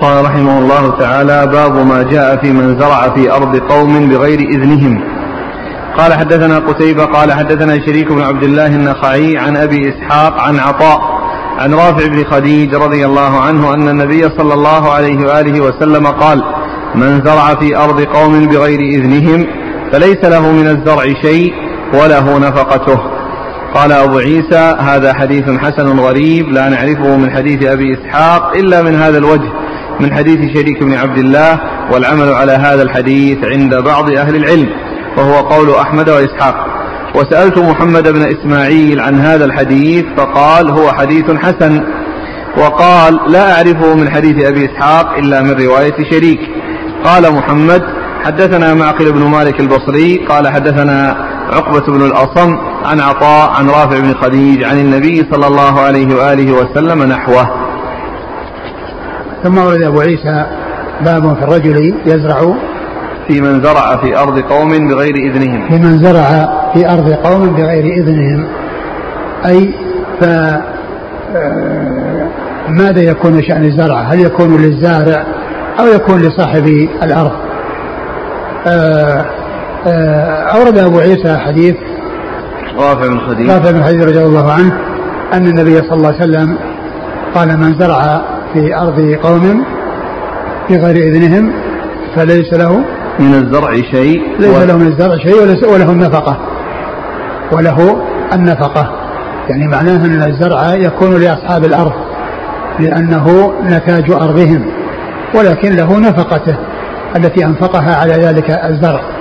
[0.00, 5.00] قال رحمه الله تعالى باب ما جاء في من زرع في أرض قوم بغير إذنهم.
[5.98, 11.00] قال حدثنا قتيبة قال حدثنا شريك بن عبد الله النخعي عن أبي إسحاق عن عطاء
[11.58, 16.42] عن رافع بن خديج رضي الله عنه أن النبي صلى الله عليه وآله وسلم قال
[16.94, 19.46] من زرع في أرض قوم بغير إذنهم
[19.92, 21.52] فليس له من الزرع شيء
[21.94, 22.98] وله نفقته.
[23.74, 28.94] قال أبو عيسى هذا حديث حسن غريب لا نعرفه من حديث أبي إسحاق إلا من
[28.94, 29.52] هذا الوجه
[30.00, 31.60] من حديث شريك بن عبد الله
[31.92, 34.68] والعمل على هذا الحديث عند بعض أهل العلم
[35.16, 36.54] وهو قول أحمد وإسحاق.
[37.14, 41.84] وسألت محمد بن إسماعيل عن هذا الحديث فقال هو حديث حسن
[42.56, 46.40] وقال لا أعرفه من حديث أبي إسحاق إلا من رواية شريك.
[47.04, 47.82] قال محمد
[48.24, 51.16] حدثنا معقل بن مالك البصري قال حدثنا
[51.52, 56.52] عقبة بن الأصم عن عطاء عن رافع بن خديج عن النبي صلى الله عليه وآله
[56.52, 57.50] وسلم نحوه.
[59.42, 60.46] ثم ورد أبو عيسى
[61.00, 62.54] باب في الرجل يزرع
[63.28, 65.68] في من زرع في أرض قوم بغير إذنهم.
[65.68, 68.48] في من زرع في أرض قوم بغير إذنهم.
[69.46, 69.74] أي
[70.20, 70.24] ف
[71.36, 72.28] آه،
[72.68, 75.26] ماذا يكون شأن الزرع؟ هل يكون للزارع
[75.80, 76.66] أو يكون لصاحب
[77.02, 77.32] الأرض؟
[78.66, 79.24] آه، آه،
[79.86, 81.74] أورد أبو عيسى حديث
[82.78, 84.78] رافع بن خديج رافع بن خديج رضي الله عنه
[85.32, 86.58] أن النبي صلى الله عليه وسلم
[87.34, 88.22] قال من زرع
[88.52, 89.64] في أرض قوم
[90.70, 91.52] بغير إذنهم
[92.16, 92.84] فليس له
[93.18, 96.38] من الزرع شيء ليس له من الزرع شيء وله النفقة.
[97.52, 98.90] وله النفقة.
[99.50, 101.92] يعني معناه أن الزرع يكون لأصحاب الأرض
[102.78, 104.66] لأنه نتاج أرضهم
[105.34, 106.56] ولكن له نفقته
[107.16, 109.13] التي أنفقها على ذلك الزرع.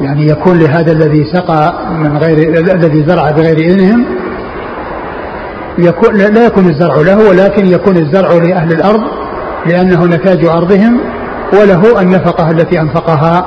[0.00, 4.04] يعني يكون لهذا الذي سقى من غير الذي زرع بغير إذنهم
[5.78, 9.02] يكون لا يكون الزرع له ولكن يكون الزرع لأهل الأرض
[9.66, 11.00] لأنه نتاج أرضهم
[11.52, 13.46] وله النفقة التي أنفقها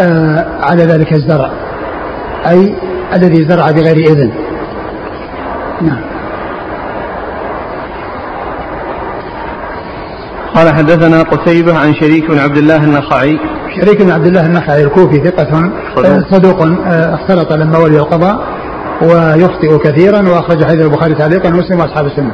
[0.00, 1.50] آه، على ذلك الزرع
[2.48, 2.74] أي
[3.14, 4.32] الذي زرع بغير إذن.
[5.82, 6.00] نعم.
[10.54, 13.38] قال حدثنا قتيبة عن شريك بن عبد الله النخعي
[13.80, 15.70] شريك بن عبد الله النخعي الكوفي ثقة
[16.30, 18.44] صدوق آه، اختلط لما ولي القضاء
[19.02, 22.32] ويخطئ كثيرا وأخرج حديث البخاري تعليقا ومسلم وأصحاب السنة.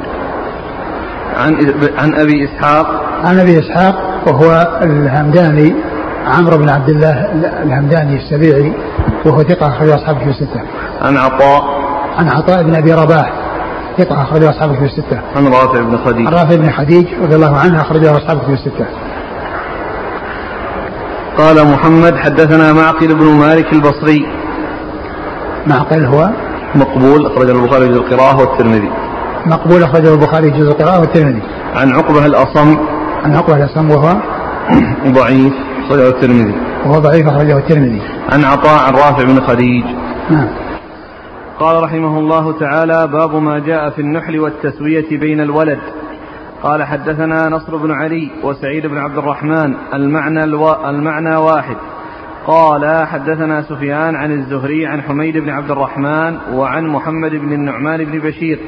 [1.36, 2.86] عن عن أبي إسحاق
[3.24, 3.95] عن أبي إسحاق
[4.26, 5.74] وهو الهمداني
[6.26, 7.12] عمرو بن عبد الله
[7.62, 8.72] الهمداني السبيعي
[9.26, 10.61] وهو ثقة أخرج أصحابه في الستة.
[11.03, 11.62] عن عطاء
[12.18, 13.32] عن عطاء بن أبي رباح
[13.99, 15.20] ثقة أخرج أصحابه في الستة.
[15.36, 16.26] عن رافع بن خديج.
[16.26, 18.86] عن رافع بن خديج رضي الله عنه أخرجه أصحابه في الستة.
[21.39, 24.26] قال محمد حدثنا معقل بن مالك البصري.
[25.66, 26.30] معقل هو
[26.74, 28.91] مقبول أخرجه البخاري جزء القراءة والترمذي.
[29.47, 31.43] مقبول أخرجه البخاري جزء القراءة والترمذي.
[31.74, 32.76] عن عقبة الأصم.
[33.24, 34.16] عن عقبة الأصم وهو
[35.18, 35.53] ضعيف
[35.84, 36.55] أخرجه الترمذي.
[36.86, 38.03] وهو ضعيف أخرجه الترمذي.
[38.32, 39.84] عن عطاء عن رافع بن خديج.
[40.30, 40.49] نعم.
[41.61, 45.78] قال رحمه الله تعالى باب ما جاء في النحل والتسوية بين الولد
[46.62, 50.72] قال حدثنا نصر بن علي وسعيد بن عبد الرحمن المعنى, ألو...
[50.72, 51.76] المعنى واحد.
[52.46, 58.18] قال حدثنا سفيان عن الزهري عن حميد بن عبد الرحمن وعن محمد بن النعمان بن
[58.18, 58.59] بشير.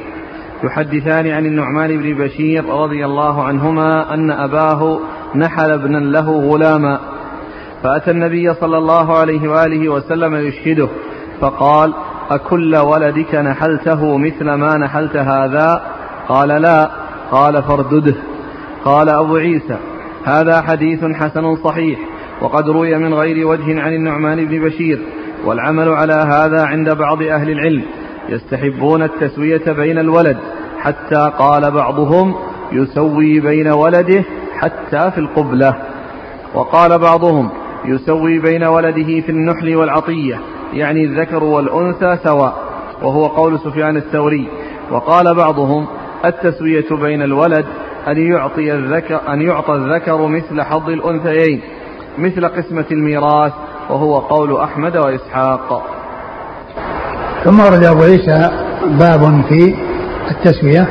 [0.64, 5.00] يحدثان عن النعمان بن بشير رضي الله عنهما أن أباه
[5.34, 6.98] نحل ابنا له غلاما.
[7.82, 10.88] فأتى النبي صلى الله عليه وآله وسلم يشهده
[11.40, 11.94] فقال
[12.30, 15.82] أكل ولدك نحلته مثل ما نحلت هذا؟
[16.28, 16.90] قال لا.
[17.30, 18.14] قال فاردده.
[18.84, 19.76] قال أبو عيسى
[20.24, 21.98] هذا حديث حسن صحيح
[22.40, 25.00] وقد روي من غير وجه عن النعمان بن بشير
[25.44, 27.82] والعمل على هذا عند بعض أهل العلم
[28.28, 30.36] يستحبون التسوية بين الولد
[30.80, 32.34] حتى قال بعضهم
[32.72, 34.24] يسوي بين ولده
[34.58, 35.74] حتى في القبلة.
[36.54, 37.48] وقال بعضهم
[37.84, 40.40] يسوي بين ولده في النحل والعطية
[40.72, 42.54] يعني الذكر والأنثى سواء
[43.02, 44.48] وهو قول سفيان الثوري.
[44.90, 45.86] وقال بعضهم
[46.24, 47.64] التسوية بين الولد
[48.08, 51.60] أن يعطي الذكر أن يعطى الذكر مثل حظ الأنثيين
[52.18, 53.52] مثل قسمة الميراث
[53.90, 55.86] وهو قول أحمد وإسحاق.
[57.44, 58.50] ثم ورد أبو عيسى
[58.84, 59.74] باب في
[60.30, 60.88] التسوية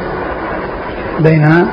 [1.20, 1.68] بين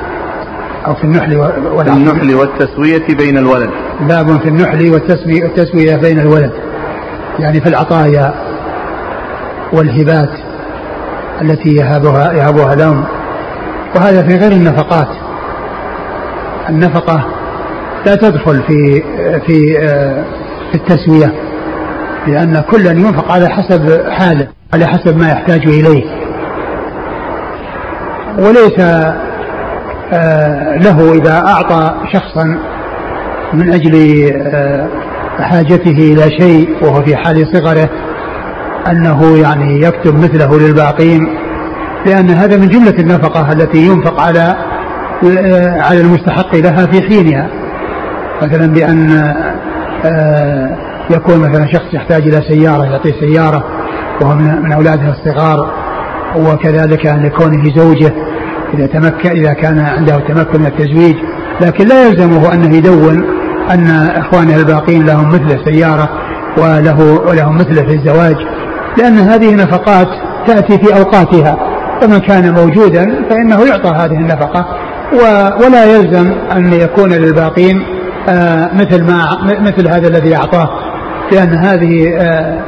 [0.87, 1.97] أو في النحل والعقل.
[1.97, 3.69] النحل والتسوية بين الولد.
[3.99, 6.51] باب في النحل والتسوية بين الولد.
[7.39, 8.33] يعني في العطايا
[9.73, 10.29] والهبات
[11.41, 13.16] التي يهابها يهابها لهم.
[13.95, 15.07] وهذا في غير النفقات.
[16.69, 17.25] النفقة
[18.05, 19.03] لا تدخل في
[19.47, 19.77] في
[20.71, 21.33] في التسوية
[22.27, 26.03] لأن كلا ينفق على حسب حاله على حسب ما يحتاج إليه.
[28.39, 28.79] وليس
[30.13, 32.57] آه، له إذا أعطى شخصا
[33.53, 34.87] من أجل آه،
[35.39, 37.89] حاجته إلى شيء وهو في حال صغره
[38.87, 41.37] أنه يعني يكتب مثله للباقين
[42.05, 44.55] لأن هذا من جملة النفقة التي ينفق على
[45.39, 47.49] آه، على المستحق لها في حينها.
[48.41, 49.33] مثلا بأن
[51.09, 53.63] يكون مثلا شخص يحتاج إلى سيارة يعطيه سيارة
[54.21, 55.73] وهو من أولاده الصغار
[56.35, 58.13] وكذلك أن يكون زوجة
[58.73, 61.15] إذا تمكن إذا كان عنده تمكن من التزويج.
[61.61, 63.25] لكن لا يلزمه أنه يدون
[63.71, 66.09] أن إخوانه الباقين لهم مثل سيارة
[66.57, 68.35] وله ولهم مثله في الزواج
[68.97, 70.07] لأن هذه نفقات
[70.47, 71.66] تأتي في أوقاتها.
[72.01, 74.65] فمن كان موجودا فإنه يعطى هذه النفقة
[75.65, 77.83] ولا يلزم أن يكون للباقين
[78.29, 80.69] آه، مثل ما مثل هذا الذي أعطاه
[81.31, 82.63] لأن هذه آه،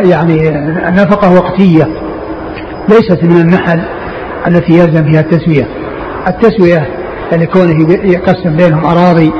[0.00, 0.50] يعني
[0.90, 1.88] نفقة وقتية
[2.88, 3.80] ليست من النحل
[4.46, 5.68] التي يلزم فيها التسوية.
[6.28, 6.88] التسوية
[7.32, 9.32] يعني كونه يقسم بينهم أراضي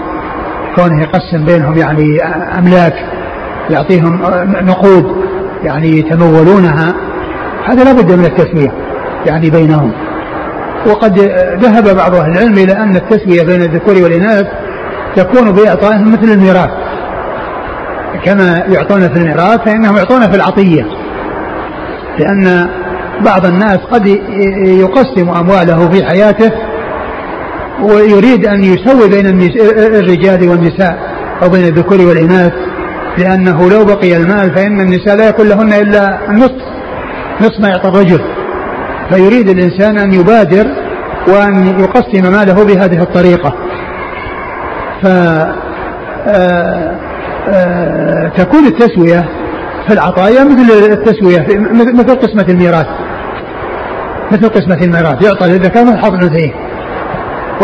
[0.76, 2.22] كونه يقسم بينهم يعني
[2.58, 2.94] أملاك
[3.70, 4.20] يعطيهم
[4.60, 5.16] نقود
[5.64, 6.94] يعني يتمولونها
[7.64, 8.72] هذا لا بد من التسوية.
[9.26, 9.92] يعني بينهم.
[10.86, 11.18] وقد
[11.62, 14.46] ذهب بعض أهل العلم إلى أن التسوية بين الذكور والإناث
[15.16, 16.70] تكون بإعطائهم مثل الميراث.
[18.24, 20.84] كما يعطون في الميراث فإنهم يعطون في العطية.
[22.18, 22.68] لأن
[23.24, 24.06] بعض الناس قد
[24.66, 26.52] يقسم أمواله في حياته
[27.82, 29.26] ويريد أن يسوي بين
[29.98, 30.98] الرجال والنساء
[31.42, 32.52] أو بين الذكور والإناث.
[33.18, 36.62] لأنه لو بقي المال فإن النساء لا يكون لهن إلا النصف
[37.40, 38.20] نصف ما يعطى الرجل.
[39.10, 40.66] فيريد الإنسان أن يبادر
[41.28, 43.54] وأن يقسم ماله بهذه الطريقة.
[45.02, 45.06] ف
[46.26, 46.98] آه،
[47.48, 49.28] آه، تكون التسوية
[49.86, 51.46] في العطايا مثل التسوية
[51.94, 52.86] مثل قسمة الميراث.
[54.32, 55.22] مثل قسمة الميراث.
[55.22, 56.54] يعطى للذكر من حظ الأنثيين.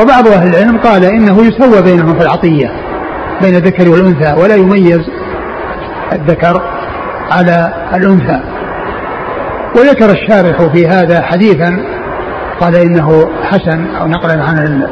[0.01, 2.73] وبعض أهل العلم قال إنه يسوى بينهم في العطية
[3.43, 5.01] بين الذكر والأنثى ولا يميز
[6.13, 6.63] الذكر
[7.31, 8.50] على الأنثى.
[9.77, 11.79] وذكر الشارح في هذا حديثا
[12.61, 14.91] قال إنه حسن أو نقلا عن ال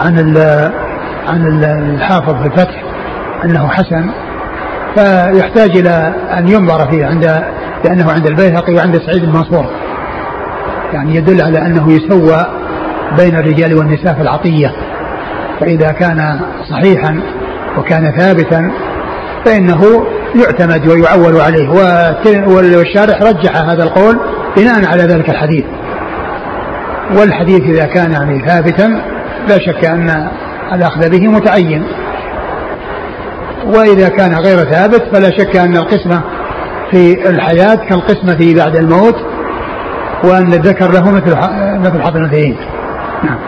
[0.00, 0.38] عن ال
[1.28, 2.82] عن الحافظ في الفتح
[3.44, 4.10] أنه حسن.
[4.94, 7.24] فيحتاج إلى أن ينظر فيه عند
[7.84, 9.66] لأنه عند البيهقي وعند سعيد المنصور
[10.92, 12.46] يعني يدل على أنه يسوى
[13.18, 14.72] بين الرجال والنساء في العطية.
[15.60, 17.20] فإذا كان صحيحا
[17.78, 18.70] وكان ثابتا
[19.44, 21.68] فإنه يعتمد ويعول عليه.
[22.48, 24.20] والشارح رجح هذا القول
[24.56, 25.64] بناء على ذلك الحديث.
[27.18, 29.02] والحديث إذا كان يعني ثابتا
[29.48, 30.30] لا شك أن
[30.72, 31.86] الأخذ به متعين.
[33.66, 36.22] وإذا كان غير ثابت فلا شك أن القسمة
[36.90, 39.16] في الحياة كالقسمة بعد الموت
[40.24, 41.36] وأن الذكر له مثل
[41.80, 42.56] مثل حظ الأنثيين.
[43.24, 43.38] نعم.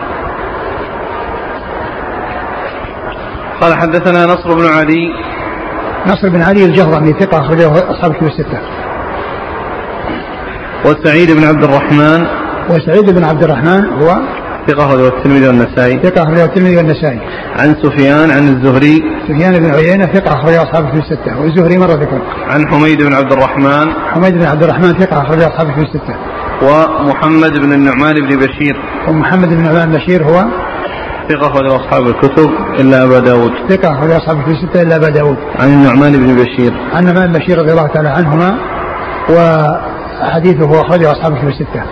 [3.61, 5.32] قال حدثنا نصر بن علي
[6.07, 8.59] نصر بن علي الجهرمي ثقة أخرجه أصحاب الكتب الستة.
[10.85, 12.25] وسعيد بن عبد الرحمن.
[12.69, 14.17] وسعيد بن عبد الرحمن هو
[14.67, 15.99] ثقة أخرجه الترمذي والنسائي.
[16.03, 17.19] ثقة أخرجه الترمذي والنسائي.
[17.59, 19.03] عن سفيان عن الزهري.
[19.27, 21.41] سفيان بن عيينة ثقة أخرجه أصحاب الكتب الستة.
[21.41, 22.21] والزهري مرة ذكر.
[22.49, 23.93] عن حميد بن عبد الرحمن.
[24.13, 26.15] حميد بن عبد الرحمن ثقة أخرجه أصحاب الكتب الستة.
[26.63, 28.75] ومحمد بن النعمان بن بشير.
[29.07, 30.45] ومحمد بن النعمان بشير هو
[31.29, 32.49] ثقة أخرج أصحاب الكتب
[32.79, 33.51] إلا أبا داود.
[33.69, 35.37] ثقة أخرج أصحاب الكتب الستة إلا أبا داود.
[35.59, 36.73] عن النعمان بن بشير.
[36.93, 38.57] عن النعمان بن بشير رضي الله تعالى عنهما
[39.29, 41.83] وحديثه أخرجه أصحاب الكتب الستة.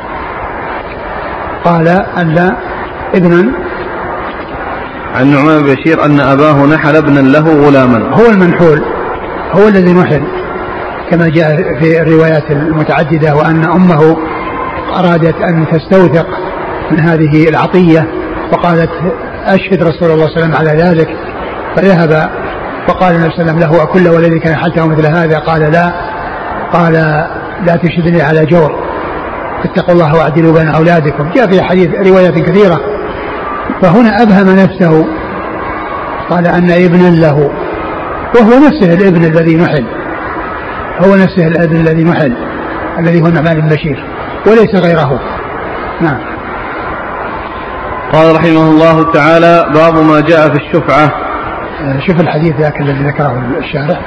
[1.64, 2.56] قال أن
[3.16, 3.54] ابنا.
[5.16, 8.16] عن النعمان بن بشير أن أباه نحل ابنا له غلاما.
[8.16, 8.82] هو المنحول
[9.52, 10.24] هو الذي نحل
[11.12, 14.18] كما جاء في الروايات المتعددة وأن أمه
[15.00, 16.28] أرادت أن تستوثق
[16.92, 18.21] من هذه العطية.
[18.52, 18.90] فقالت
[19.46, 21.10] أشهد رسول الله صلى الله عليه وسلم على ذلك
[21.76, 22.30] فذهب
[22.88, 25.94] فقال النبي صلى الله عليه وسلم له أكل ولدك نحلته مثل هذا قال لا
[26.74, 26.94] قال
[27.68, 28.72] لا تشهدني على جور
[29.66, 31.30] اتقوا الله واعدلوا بين أولادكم.
[31.36, 32.80] جاء في حديث روايات كثيرة
[33.82, 35.06] فهنا أبهم نفسه
[36.30, 37.52] قال أن ابنا له
[38.36, 39.86] وهو نفسه الابن الذي نحل
[41.06, 42.34] هو نفسه الابن الذي نحل
[43.00, 44.06] الذي هو النعمان بن بشير
[44.48, 45.20] وليس غيره.
[46.02, 46.31] نعم.
[48.14, 51.12] قال رحمه الله تعالى باب ما جاء في الشفعة.
[52.08, 54.00] شوف الحديث ذاك الذي ذكره الشارع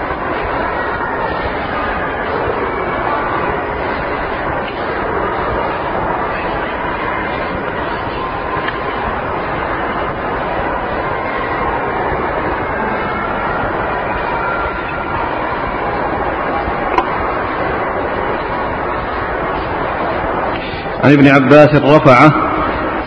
[21.05, 22.44] عن ابن عباس رفعه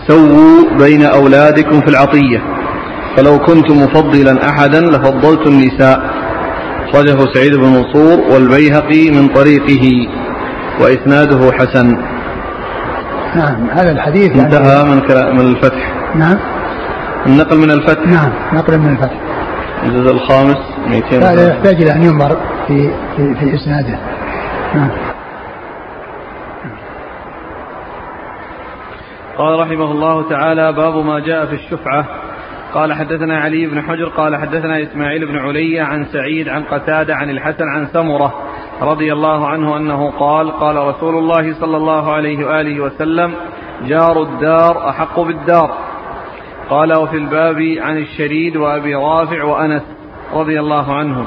[0.08, 2.38] سووا بين أولادكم في العطية.
[3.16, 6.00] فلو كنت مفضلا أحدا لفضلت النساء.
[6.92, 10.08] صدق سعيد بن منصور والبيهقي من طريقه
[10.80, 11.96] وإسناده حسن.
[13.36, 14.96] نعم هذا الحديث يعني انتهى من
[15.36, 15.92] من الفتح.
[16.14, 16.38] نعم.
[17.26, 18.06] النقل من الفتح.
[18.06, 19.20] نعم نقل من الفتح.
[19.82, 20.56] الجزء الخامس
[20.88, 22.36] 200 هذا يحتاج إلى أن ينظر
[22.66, 23.98] في في, في إسناده.
[24.74, 24.90] نعم.
[29.38, 32.06] قال رحمه الله تعالى باب ما جاء في الشفعة.
[32.74, 37.30] قال حدثنا علي بن حجر قال حدثنا إسماعيل بن علي عن سعيد عن قتادة عن
[37.30, 38.34] الحسن عن سمرة
[38.82, 43.34] رضي الله عنه أنه قال قال رسول الله صلى الله عليه وآله وسلم
[43.86, 45.70] جار الدار أحق بالدار.
[46.70, 49.82] قال وفي الباب عن الشريد وأبي رافع وأنس
[50.34, 51.26] رضي الله عنهم.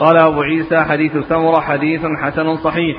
[0.00, 2.96] قال أبو عيسى حديث سمرة حديث حسن صحيح.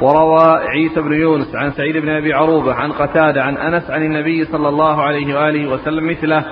[0.00, 4.44] وروى عيسى بن يونس عن سعيد بن أبي عروبة عن قتادة عن أنس عن النبي
[4.44, 6.44] صلى الله عليه وآله وسلم مثله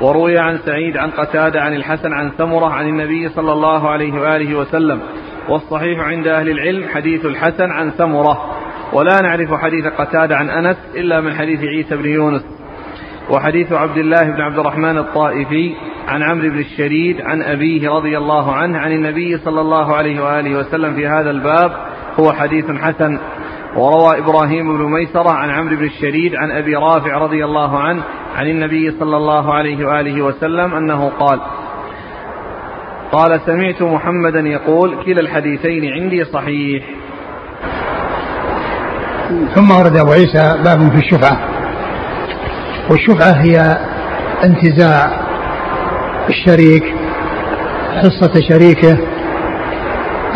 [0.00, 4.58] وروي عن سعيد عن قتادة عن الحسن عن سمرة عن النبي صلى الله عليه وآله
[4.58, 5.00] وسلم
[5.48, 8.56] والصحيح عند أهل العلم حديث الحسن عن سمرة
[8.92, 12.44] ولا نعرف حديث قتادة عن أنس إلا من حديث عيسى بن يونس
[13.30, 15.74] وحديث عبد الله بن عبد الرحمن الطائفي
[16.08, 20.58] عن عمرو بن الشريد عن أبيه رضي الله عنه عن النبي صلى الله عليه وآله
[20.58, 21.72] وسلم في هذا الباب
[22.20, 23.18] هو حديث حسن.
[23.76, 28.02] وروى إبراهيم بن ميسرة عن عمرو بن الشريد عن أبي رافع رضي الله عنه
[28.36, 31.40] عن النبي صلى الله عليه وآله وسلم أنه قال
[33.12, 36.84] قال سمعت محمدا يقول كلا الحديثين عندي صحيح.
[39.54, 41.38] ثم ورد أبو عيسى باب في الشفعة.
[42.90, 43.78] والشفعة هي
[44.44, 45.20] انتزاع
[46.28, 46.84] الشريك
[47.96, 48.98] حصة شريكه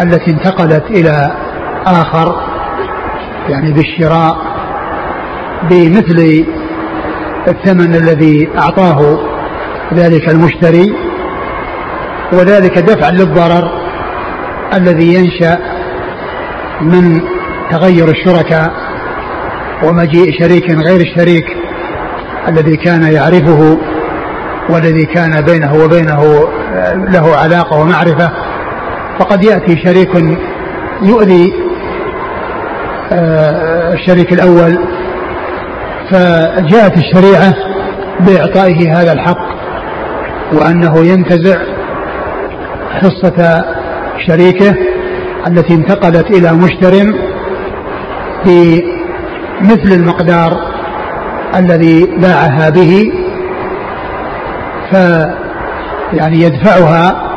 [0.03, 1.40] التي انتقلت إلى
[1.87, 2.51] آخر
[3.49, 4.37] يعني بالشراء
[5.71, 6.45] بمثل
[7.49, 9.19] الثمن الذي أعطاه
[9.95, 10.95] ذلك المشتري
[12.33, 13.81] وذلك دفعا للضرر
[14.75, 15.59] الذي ينشأ
[16.81, 17.21] من
[17.71, 18.73] تغير الشركاء
[19.85, 21.45] ومجيء شريك غير الشريك
[22.49, 23.79] الذي كان يعرفه
[24.69, 26.49] والذي كان بينه وبينه
[27.09, 28.31] له علاقة ومعرفة.
[29.19, 30.39] فقد يأتي شريك
[31.03, 31.70] يؤذي آه،
[33.13, 34.79] الشريك الأول.
[36.11, 37.55] فجاءت الشريعة
[38.21, 39.51] بإعطائه هذا الحق
[40.53, 41.57] وأنه ينتزع
[42.91, 43.65] حصة
[44.27, 44.75] شريكه
[45.47, 46.93] التي انتقلت إلى مشتر
[48.45, 50.53] بمثل المقدار
[51.57, 53.13] الذي باعها به.
[54.93, 54.95] ف
[56.13, 57.31] يعني يدفعها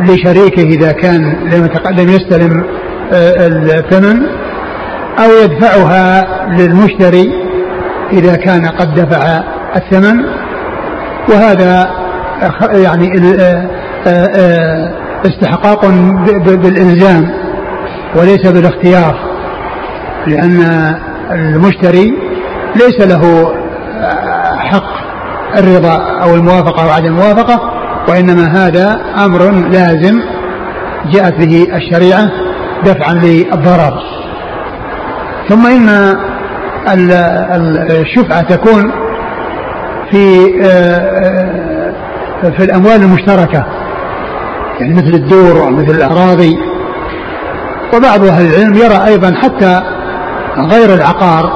[0.00, 1.22] لشريكه إذا كان
[1.98, 2.64] لم يستلم
[3.12, 4.43] آه، الثمن.
[5.18, 7.32] أو يدفعها للمشتري
[8.12, 9.42] إذا كان قد دفع
[9.76, 10.24] الثمن.
[11.28, 11.90] وهذا
[12.72, 13.08] يعني
[13.40, 13.68] آه،
[14.06, 14.92] آه،
[15.26, 15.86] استحقاق
[16.36, 17.30] بالإلزام
[18.16, 19.18] وليس بالاختيار
[20.26, 20.60] لأن
[21.30, 22.12] المشتري
[22.76, 23.54] ليس له
[24.58, 24.94] حق
[25.58, 27.60] الرضا أو الموافقة أو عدم الموافقة
[28.08, 30.20] وإنما هذا أمر لازم
[31.12, 32.30] جاءت به الشريعة
[32.84, 34.23] دفعا للضرر.
[35.48, 36.16] ثم إن
[37.90, 38.92] الشفعة تكون
[40.10, 41.94] في آه،
[42.44, 43.66] آه، في الأموال المشتركة
[44.80, 46.58] يعني مثل الدور ومثل الأراضي.
[47.94, 49.82] وبعض أهل العلم يرى أيضا حتى
[50.58, 51.52] غير العقار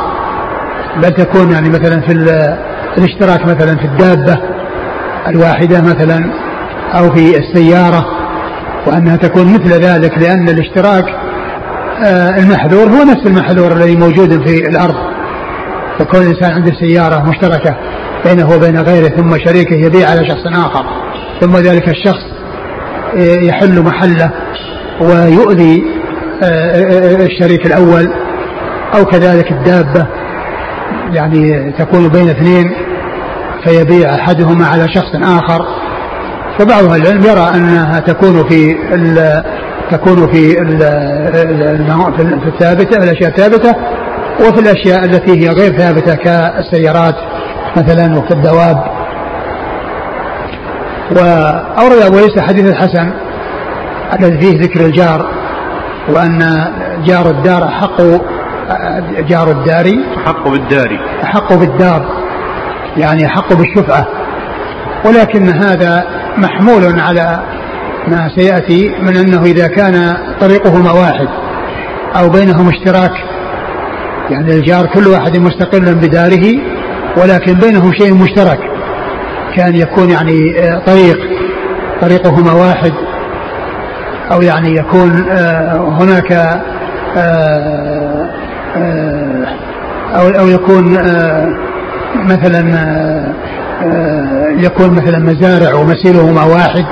[0.96, 2.12] بل تكون يعني مثلا في
[2.98, 4.38] الاشتراك مثلا في الدابة
[5.28, 6.30] الواحدة مثلا
[6.94, 8.06] أو في السيارة
[8.86, 11.04] وأنها تكون مثل ذلك لأن الاشتراك
[12.38, 14.96] المحذور هو نفس المحذور الذي موجود في الأرض.
[15.98, 17.76] فكون الإنسان عنده سيارة مشتركة
[18.24, 20.84] بينه وبين غيره ثم شريكه يبيع على شخص آخر.
[21.40, 22.24] ثم ذلك الشخص
[23.16, 24.30] يحل محله
[25.00, 25.84] ويؤذي
[27.26, 28.12] الشريك الأول
[28.94, 30.06] أو كذلك الدابة.
[31.12, 32.72] يعني تكون بين اثنين
[33.64, 35.66] فيبيع أحدهما على شخص آخر.
[36.58, 38.76] فبعض العلم يرى أنها تكون في
[39.90, 40.54] تكون في
[42.40, 43.74] في الثابتة الأشياء الثابتة
[44.40, 47.14] وفي الأشياء التي هي غير ثابتة كالسيارات
[47.76, 48.84] مثلا وكالدواب
[51.10, 53.10] وأورد أبو عيسى حديث الحسن
[54.18, 55.30] الذي فيه ذكر الجار
[56.08, 56.64] وأن
[57.04, 58.00] جار الدار أحق
[59.28, 59.86] جار الدار
[60.16, 62.06] أحق بالدار أحق بالدار
[62.96, 64.06] يعني أحق بالشفعة.
[65.06, 66.04] ولكن هذا
[66.36, 67.42] محمول على
[68.10, 71.28] ما سيأتي من أنه إذا كان طريقهما واحد
[72.16, 73.12] أو بينهم اشتراك.
[74.30, 76.58] يعني الجار كل واحد مستقل بداره
[77.16, 78.58] ولكن بينهم شيء مشترك.
[79.56, 81.18] كان يكون يعني آه، طريق
[82.00, 82.92] طريقهما واحد
[84.32, 86.32] أو يعني يكون آه، هناك
[87.16, 88.28] آه،
[90.14, 90.92] أو أو يكون
[92.14, 92.60] مثلا
[94.58, 96.84] يكون مثلا مزارع ومسيرهما واحد.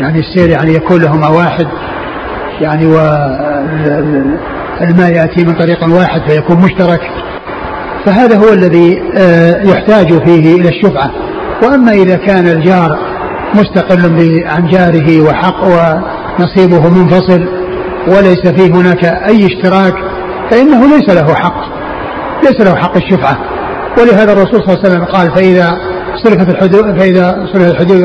[0.00, 1.66] يعني السير يعني يكون لهما واحد
[2.60, 3.52] يعني والماء
[5.12, 7.00] يأتي من طريق واحد فيكون مشترك.
[8.06, 9.02] فهذا هو الذي
[9.70, 11.10] يحتاج فيه إلى الشفعة
[11.62, 12.98] وأما إذا كان الجار
[13.54, 14.00] مستقل
[14.46, 17.48] عن جاره وحق ونصيبه منفصل
[18.08, 19.94] وليس فيه هناك أي اشتراك
[20.50, 21.60] فإنه ليس له حق
[22.42, 23.36] ليس له حق الشفعة
[23.98, 25.78] ولهذا الرسول صلى الله عليه وسلم قال فإذا
[26.26, 28.02] صرفت الحدود فإذا صرفت الحدود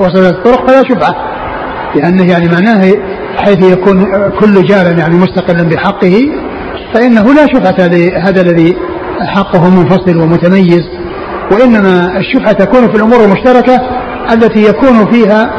[0.00, 1.14] وصلت الطرق فلا شفعة
[1.94, 2.92] لأنه يعني معناه
[3.36, 4.04] حيث يكون
[4.40, 6.32] كل جار يعني مستقلا بحقه
[6.94, 8.76] فإنه لا شفعة لهذا الذي
[9.20, 10.82] حقه منفصل ومتميز
[11.52, 13.80] وإنما الشفعة تكون في الأمور المشتركة
[14.32, 15.50] التي يكون فيها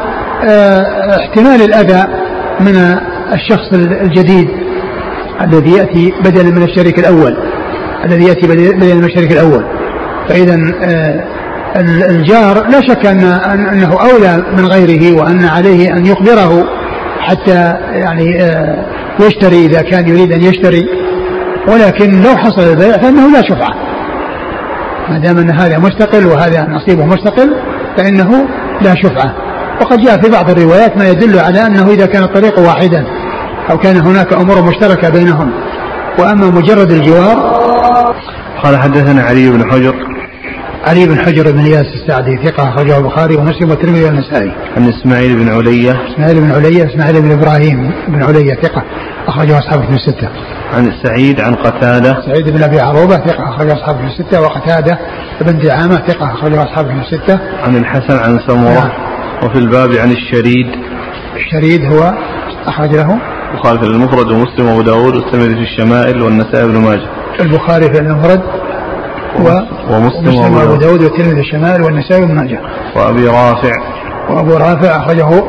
[0.43, 0.82] آه،
[1.16, 2.08] احتمال الأذى
[2.60, 2.97] من
[3.34, 4.50] الشخص الجديد
[5.41, 7.38] الذي يأتي بدلا من الشريك الأول
[8.06, 9.78] الذي يأتي بدلا من الشريك الأول.
[10.30, 11.23] فإذا آه،
[12.09, 13.23] الجار لا شك أن
[13.73, 16.65] أنه أولى من غيره وأن عليه أن يخبره
[17.19, 18.86] حتى يعني آه،
[19.19, 20.86] يشتري إذا كان يريد أن يشتري.
[21.67, 23.73] ولكن لو حصل البيع فإنه لا شفعة.
[25.09, 27.55] ما دام أن هذا مستقل وهذا نصيبه مستقل
[27.97, 28.47] فإنه
[28.82, 29.36] لا شفعة.
[29.82, 33.05] وقد جاء في بعض الروايات ما يدل على أنه إذا كان الطريق واحدا
[33.71, 35.51] أو كان هناك أمور مشتركة بينهم.
[36.19, 37.59] وأما مجرد الجوار
[38.63, 40.09] قال حدثنا علي بن حجر
[40.90, 44.52] علي بن حجر بن اياس السعدي ثقة أخرجه البخاري ومسلم والترمذي والنسائي.
[44.78, 45.92] عن إسماعيل بن علية.
[46.14, 48.84] إسماعيل بن علية إسماعيل بن إبراهيم بن علية ثقة
[49.28, 50.30] أخرجه أصحاب في الستة.
[50.74, 52.22] عن سعيد عن قتادة.
[52.26, 55.00] سعيد بن أبي عروبة ثقة أخرجه أصحاب في الستة وقتادة
[55.42, 57.40] بن دعامة ثقة أخرجه أصحاب في الستة.
[57.64, 58.90] عن الحسن عن سمرة نعم.
[59.44, 60.68] وفي الباب عن الشريد.
[61.36, 62.14] الشريد هو
[62.68, 63.20] أخرج له
[63.52, 67.10] البخاري في المفرد ومسلم وأبو داود والترمذي في الشمائل والنسائي بن ماجه.
[67.40, 68.42] البخاري في المفرد
[69.36, 69.49] و
[69.89, 71.03] ومسلم وأبو داود.
[71.03, 72.59] والترمذي الشمال والنسائي وابن ماجه.
[72.95, 73.73] وأبي رافع.
[74.30, 75.43] وأبو رافع أخرجه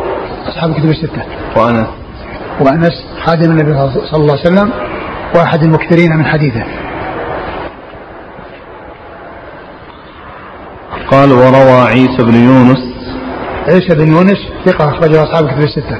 [0.48, 1.22] أصحاب الكتب الستة.
[1.56, 1.86] وأنس
[2.60, 2.92] وانس
[3.24, 3.72] خادم النبي
[4.10, 4.70] صلى الله عليه وسلم
[5.34, 6.64] واحد المكثرين من حديثه.
[11.10, 12.78] قال وروى عيسى بن يونس.
[13.68, 15.98] عيسى بن يونس ثقة أخرجه أصحاب الكتب الستة.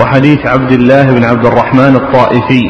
[0.00, 2.62] وحديث عبد الله بن عبد الرحمن الطائفي.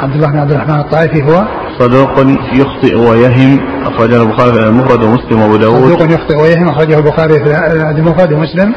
[0.00, 1.44] عبد الله بن عبد الرحمن الطائفي هو
[1.78, 2.10] صدوق
[2.52, 5.92] يخطئ ويهم أخرجه البخاري في المفرد ومسلم وأبو داود.
[5.92, 7.50] صدوق يخطئ ويهم أخرجه البخاري في
[7.98, 8.74] المفرد ومسلم.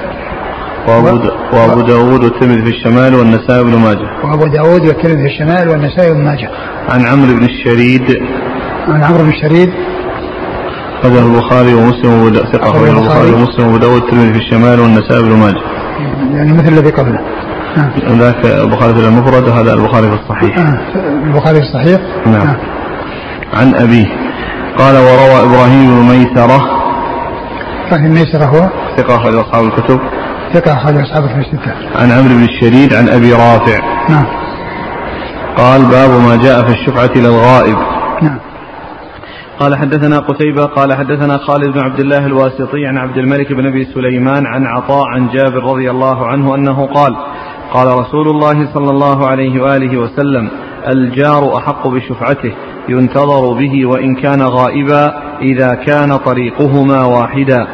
[0.88, 1.20] وأبو,
[1.54, 4.10] وأبو داود والترمذي في الشمال والنسائي بن ماجه.
[4.24, 6.50] وأبو داود والترمذي في الشمال والنسائي بن ماجه.
[6.90, 8.18] عن عمرو بن الشريد.
[8.88, 9.70] عن عمرو بن الشريد.
[11.04, 12.70] أخرجه البخاري ومسلم وأبو ثقة.
[12.70, 13.32] أخرجه البخاري.
[13.34, 15.81] ومسلم وأبو داود والترمذي في الشمال والنسائي بن ماجه.
[16.34, 17.20] يعني مثل الذي قبله.
[17.78, 18.20] نعم.
[18.20, 20.58] ذاك البخاري في المفرد وهذا البخاري في الصحيح.
[20.58, 20.80] آه.
[21.24, 22.46] البخاري في الصحيح؟ نعم.
[22.46, 22.56] نعم
[23.54, 24.08] عن أبيه.
[24.78, 26.62] قال وروى إبراهيم بن ميسرة.
[27.88, 30.00] إبراهيم ميسرة هو؟ ثقة أخرج أصحاب الكتب.
[30.54, 31.74] ثقة أخرج أصحاب الكتب الستة.
[32.02, 33.80] عن عمرو بن الشريد عن أبي رافع.
[34.10, 34.26] نعم.
[35.58, 37.78] قال باب ما جاء في الشفعة للغائب.
[38.22, 38.40] نعم.
[39.62, 43.86] قال حدثنا قتيبة قال حدثنا خالد بن عبد الله الواسطي عن عبد الملك بن أبي
[43.86, 47.16] سليمان عن عطاء عن جابر رضي الله عنه أنه قال
[47.74, 50.50] قال رسول الله صلى الله عليه وآله وسلم
[50.88, 52.54] الجار أحق بشفعته
[52.90, 57.68] ينتظر به وإن كان غائبا إذا كان طريقهما واحدا.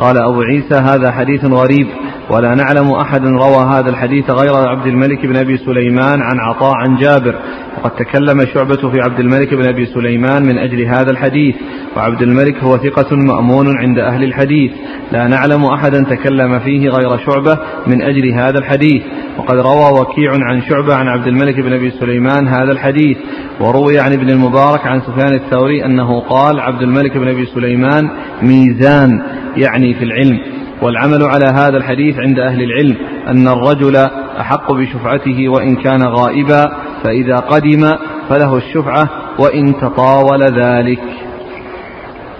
[0.00, 1.86] قال أبو عيسى هذا حديث غريب
[2.30, 6.96] ولا نعلم أحدا روى هذا الحديث غير عبد الملك بن أبي سليمان عن عطاء عن
[6.96, 7.34] جابر.
[7.78, 11.54] وقد تكلم شعبة في عبد الملك بن أبي سليمان من أجل هذا الحديث.
[11.96, 14.72] وعبد الملك هو ثقة مأمون عند أهل الحديث.
[15.12, 19.02] لا نعلم أحدا تكلم فيه غير شعبة من أجل هذا الحديث.
[19.38, 23.16] وقد روى وكيع عن شعبة عن عبد الملك بن أبي سليمان هذا الحديث.
[23.60, 28.10] وروي عن ابن المبارك عن سفيان الثوري أنه قال عبد الملك بن أبي سليمان
[28.42, 29.22] ميزان
[29.56, 30.57] يعني في العلم.
[30.82, 32.96] والعمل على هذا الحديث عند أهل العلم
[33.28, 33.96] أن الرجل
[34.40, 36.72] أحق بشفعته وإن كان غائبا
[37.04, 37.96] فإذا قدم
[38.28, 39.08] فله الشفعة
[39.38, 41.00] وإن تطاول ذلك.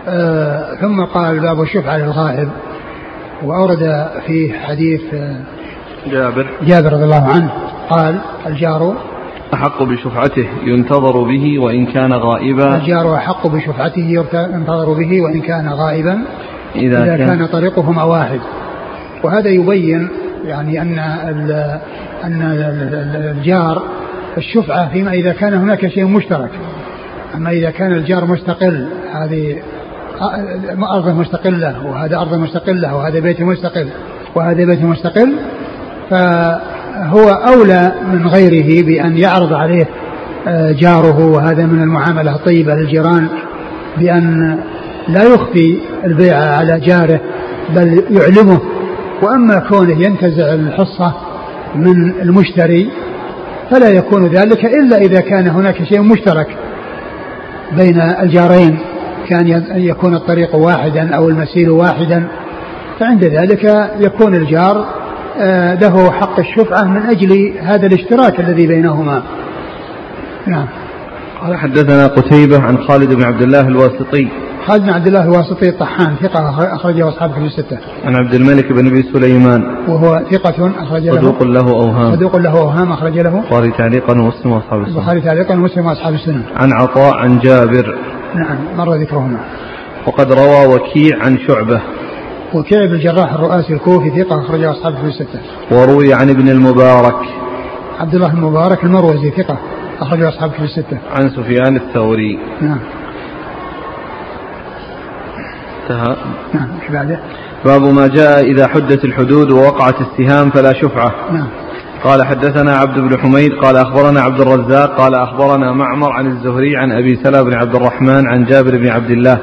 [0.09, 2.49] آه ثم قال باب الشفعة للغائب.
[3.45, 5.41] وأورد فيه حديث آه
[6.07, 6.47] جابر.
[6.63, 7.51] جابر رضي الله عنه.
[7.91, 8.97] قال الجار
[9.55, 12.77] أحق بشفعته ينتظر به وإن كان غائبا.
[12.77, 14.25] الجار أحق بشفعته
[14.55, 16.25] ينتظر به وإن كان غائبا.
[16.77, 18.41] إذا, إذا كان, كان طريقهما واحد
[19.23, 20.09] وهذا يبين
[20.47, 20.99] يعني أن
[22.25, 22.43] أن
[23.15, 23.83] الجار
[24.37, 26.51] الشفعة فيما إذا كان هناك شيء مشترك.
[27.35, 29.57] أما إذا كان الجار مستقل هذه
[30.83, 33.89] أرض مستقلة وهذا أرض مستقلة وهذا بيت مستقل
[34.35, 35.33] وهذا بيت مستقل
[36.11, 39.89] فهو أولى من غيره بأن يعرض عليه
[40.49, 43.29] آه، جاره وهذا من المعاملة الطيبة للجيران
[43.99, 44.59] بأن
[45.09, 47.21] لا يخفي البيع على جاره
[47.75, 48.61] بل يعلمه.
[49.23, 51.15] وأما كونه ينتزع الحصة
[51.75, 52.91] من المشتري
[53.71, 56.57] فلا يكون ذلك إلا إذا كان هناك شيء مشترك
[57.77, 58.79] بين الجارين.
[59.29, 62.29] كان يكون الطريق واحدا أو المسير واحدا.
[63.01, 64.85] فعند ذلك يكون الجار
[65.41, 69.23] آه، له حق الشفعة من أجل هذا الاشتراك الذي بينهما.
[70.47, 70.67] نعم.
[71.43, 74.29] قال حدثنا قتيبة عن خالد بن عبد الله الواسطي.
[74.69, 77.79] خالد بن عبد الله الواسطي الطحان ثقة أخرجه أصحاب كتب الستة.
[78.05, 82.51] عن عبد الملك بن أبي سليمان وهو ثقة أخرج له صدوق له أوهام صدوق له
[82.51, 86.43] أوهام أخرج له البخاري تعليقا ومسلم وأصحاب السنة البخاري تعليقا ومسلم وأصحاب السنة.
[86.57, 87.99] عن عطاء عن جابر
[88.35, 89.41] نعم مر ذكرهما.
[90.07, 91.81] وقد روى وكيع عن شعبة
[92.55, 95.41] وكيع بن الجراح الرؤاسي الكوفي ثقة أخرجه أصحاب الكتب الستة.
[95.71, 97.21] وروي عن ابن المبارك
[98.01, 99.59] عبد الله المبارك المروزي ثقة
[100.01, 100.99] أخرجه أصحاب الكتب الستة.
[101.11, 102.79] عن سفيان الثوري نعم.
[105.91, 106.17] انتهى
[106.55, 107.21] نعم إيش بعده؟
[107.65, 111.15] باب ما جاء إذا حدت الحدود ووقعت السهام فلا شفعة.
[111.33, 111.49] نعم.
[112.05, 116.93] قال حدثنا عبد بن حميد قال أخبرنا عبد الرزاق قال أخبرنا معمر عن الزهري عن
[116.93, 119.39] أبي سلمة بن عبد الرحمن عن جابر بن عبد الله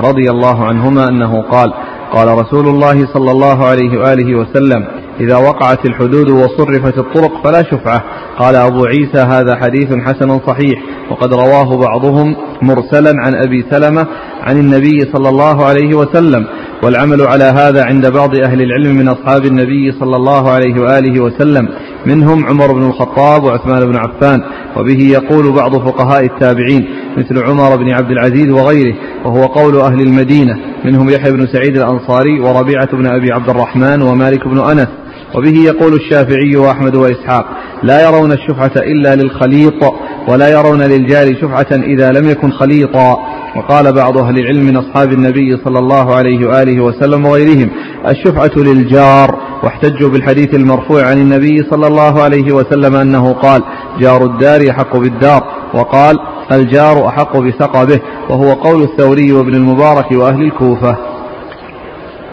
[0.00, 1.72] رضي الله عنهما أنه قال
[2.12, 4.84] قال رسول الله صلى الله عليه وآله وسلم
[5.20, 8.02] إذا وقعت الحدود وصرفت الطرق فلا شفعة.
[8.38, 14.06] قال أبو عيسى هذا حديث حسن صحيح وقد رواه بعضهم مرسلا عن أبي سلمة
[14.42, 16.46] عن النبي صلى الله عليه وسلم.
[16.82, 21.68] والعمل على هذا عند بعض أهل العلم من أصحاب النبي صلى الله عليه وآله وسلم
[22.06, 24.42] منهم عمر بن الخطاب وعثمان بن عفان
[24.76, 28.94] وبه يقول بعض فقهاء التابعين مثل عمر بن عبد العزيز وغيره
[29.24, 34.48] وهو قول أهل المدينة منهم يحيى بن سعيد الأنصاري وربيعة بن أبي عبد الرحمن ومالك
[34.48, 34.88] بن أنس.
[35.34, 37.46] وبه يقول الشافعي وأحمد وإسحاق
[37.82, 39.94] لا يرون الشفعة إلا للخليط
[40.28, 43.18] ولا يرون للجار شفعة إذا لم يكن خليطا.
[43.56, 47.70] وقال بعض أهل العلم من أصحاب النبي صلى الله عليه وآله وسلم وغيرهم
[48.08, 49.38] الشفعة للجار.
[49.62, 53.62] واحتجوا بالحديث المرفوع عن النبي صلى الله عليه وسلم أنه قال
[54.00, 55.42] جار الدار يحق بالدار.
[55.74, 56.16] وقال
[56.52, 58.00] الجار أحق بثقبه
[58.30, 60.96] وهو قول الثوري وابن المبارك وأهل الكوفة.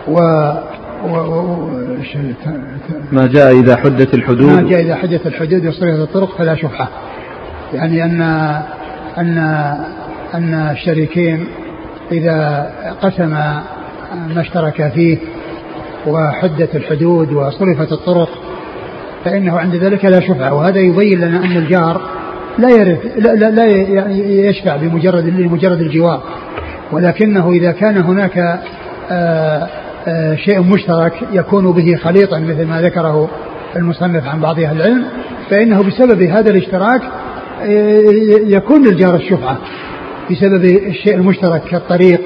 [0.08, 0.20] و
[3.12, 4.42] ما جاء إذا حدت الحدود.
[4.42, 6.90] ما جاء إذا حدت الحدود وصرفت الطرق فلا شفعة
[7.74, 8.22] يعني أن
[9.18, 9.38] أن
[10.34, 11.48] أن الشريكين
[12.12, 12.70] إذا
[13.02, 15.18] قسم ما اشترك فيه
[16.08, 18.30] وحدت الحدود وصرفت الطرق
[19.26, 22.02] فإنه عند ذلك لا شفعة وهذا يبين لنا أن الجار
[22.58, 23.66] لا يرث لا, لا, لا
[24.50, 26.24] يشفع بمجرد لمجرد الجوار.
[26.92, 28.62] ولكنه إذا كان هناك
[29.12, 29.68] آه،
[30.46, 33.30] شيء مشترك يكون به خليطا مثل ما ذكره
[33.76, 35.06] المصنف عن بعض أهل العلم
[35.50, 37.02] فإنه بسبب هذا الاشتراك
[37.62, 38.04] آه،
[38.46, 39.58] يكون للجار الشفعة
[40.32, 42.22] بسبب الشيء المشترك كالطريق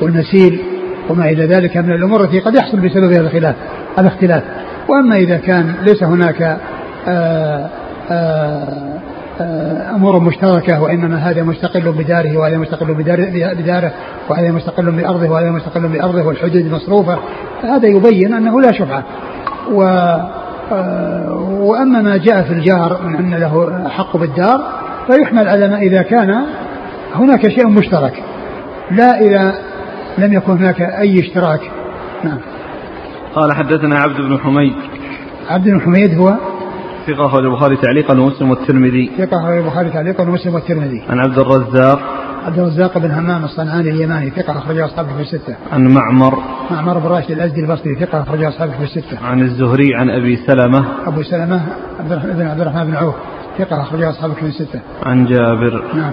[0.00, 0.60] والمسيل
[1.08, 3.54] وما إلى ذلك من الأمور التي قد يحصل بسببها الخلاف
[3.98, 4.42] الاختلاف.
[4.88, 6.58] وأما إذا كان ليس هناك آآ
[7.08, 7.70] آه،
[8.10, 8.99] آآ
[9.94, 13.92] أمور مشتركة وإنما هذا مستقل بداره وهذا مستقل بداره
[14.28, 17.18] وهذا مستقل بأرضه وهذا مستقل بأرضه والحدود مصروفة.
[17.62, 19.04] هذا يبين أنه لا شفعه
[19.72, 19.82] و
[21.60, 24.60] وأما ما جاء في الجار من أن له حق بالدار
[25.06, 26.44] فيحمل على ما إذا كان
[27.14, 28.22] هناك شيء مشترك.
[28.90, 29.54] لا اذا
[30.18, 31.60] لم يكن هناك أي اشتراك.
[32.24, 32.38] نعم.
[33.34, 34.74] قال حدثنا عبد بن حميد.
[35.50, 36.34] عبد بن حميد هو؟
[37.14, 39.10] ثقة أخرج البخاري تعليقا ومسلم والترمذي.
[39.18, 41.02] ثقة أخرج البخاري تعليقا ومسلم والترمذي.
[41.08, 42.00] عن عبد الرزاق.
[42.46, 45.56] عبد الرزاق بن همام الصنعاني اليماني ثقة أخرج أصحابه في الستة.
[45.72, 46.34] عن معمر.
[46.70, 49.18] معمر بن راشد الأزدي البصري ثقة أخرج أصحابه في الستة.
[49.22, 50.84] عن الزهري عن أبي سلمة.
[51.06, 51.66] أبو سلمة
[52.00, 53.14] عبد الرحمن بن عبد الرحمن بن عوف
[53.58, 54.80] ثقة أخرج أصحابه في الستة.
[55.02, 55.84] عن جابر.
[55.94, 56.12] نعم.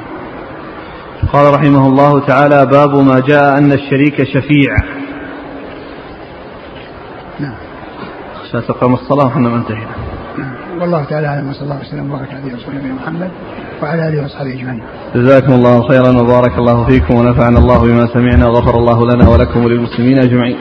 [1.34, 4.76] قال رحمه الله تعالى باب ما جاء أن الشريك شفيع.
[7.40, 7.56] نعم.
[8.44, 10.07] عشان تقام الصلاة وحنا ما انتهينا.
[10.82, 13.30] والله تعالى أعلم وصلى الله وسلم وبارك على رسول نبينا محمد
[13.84, 14.82] وعلى آله وأصحابه أجمعين.
[15.16, 20.18] جزاكم الله خيرا وبارك الله فيكم ونفعنا الله بما سمعنا وغفر الله لنا ولكم وللمسلمين
[20.20, 20.58] أجمعين.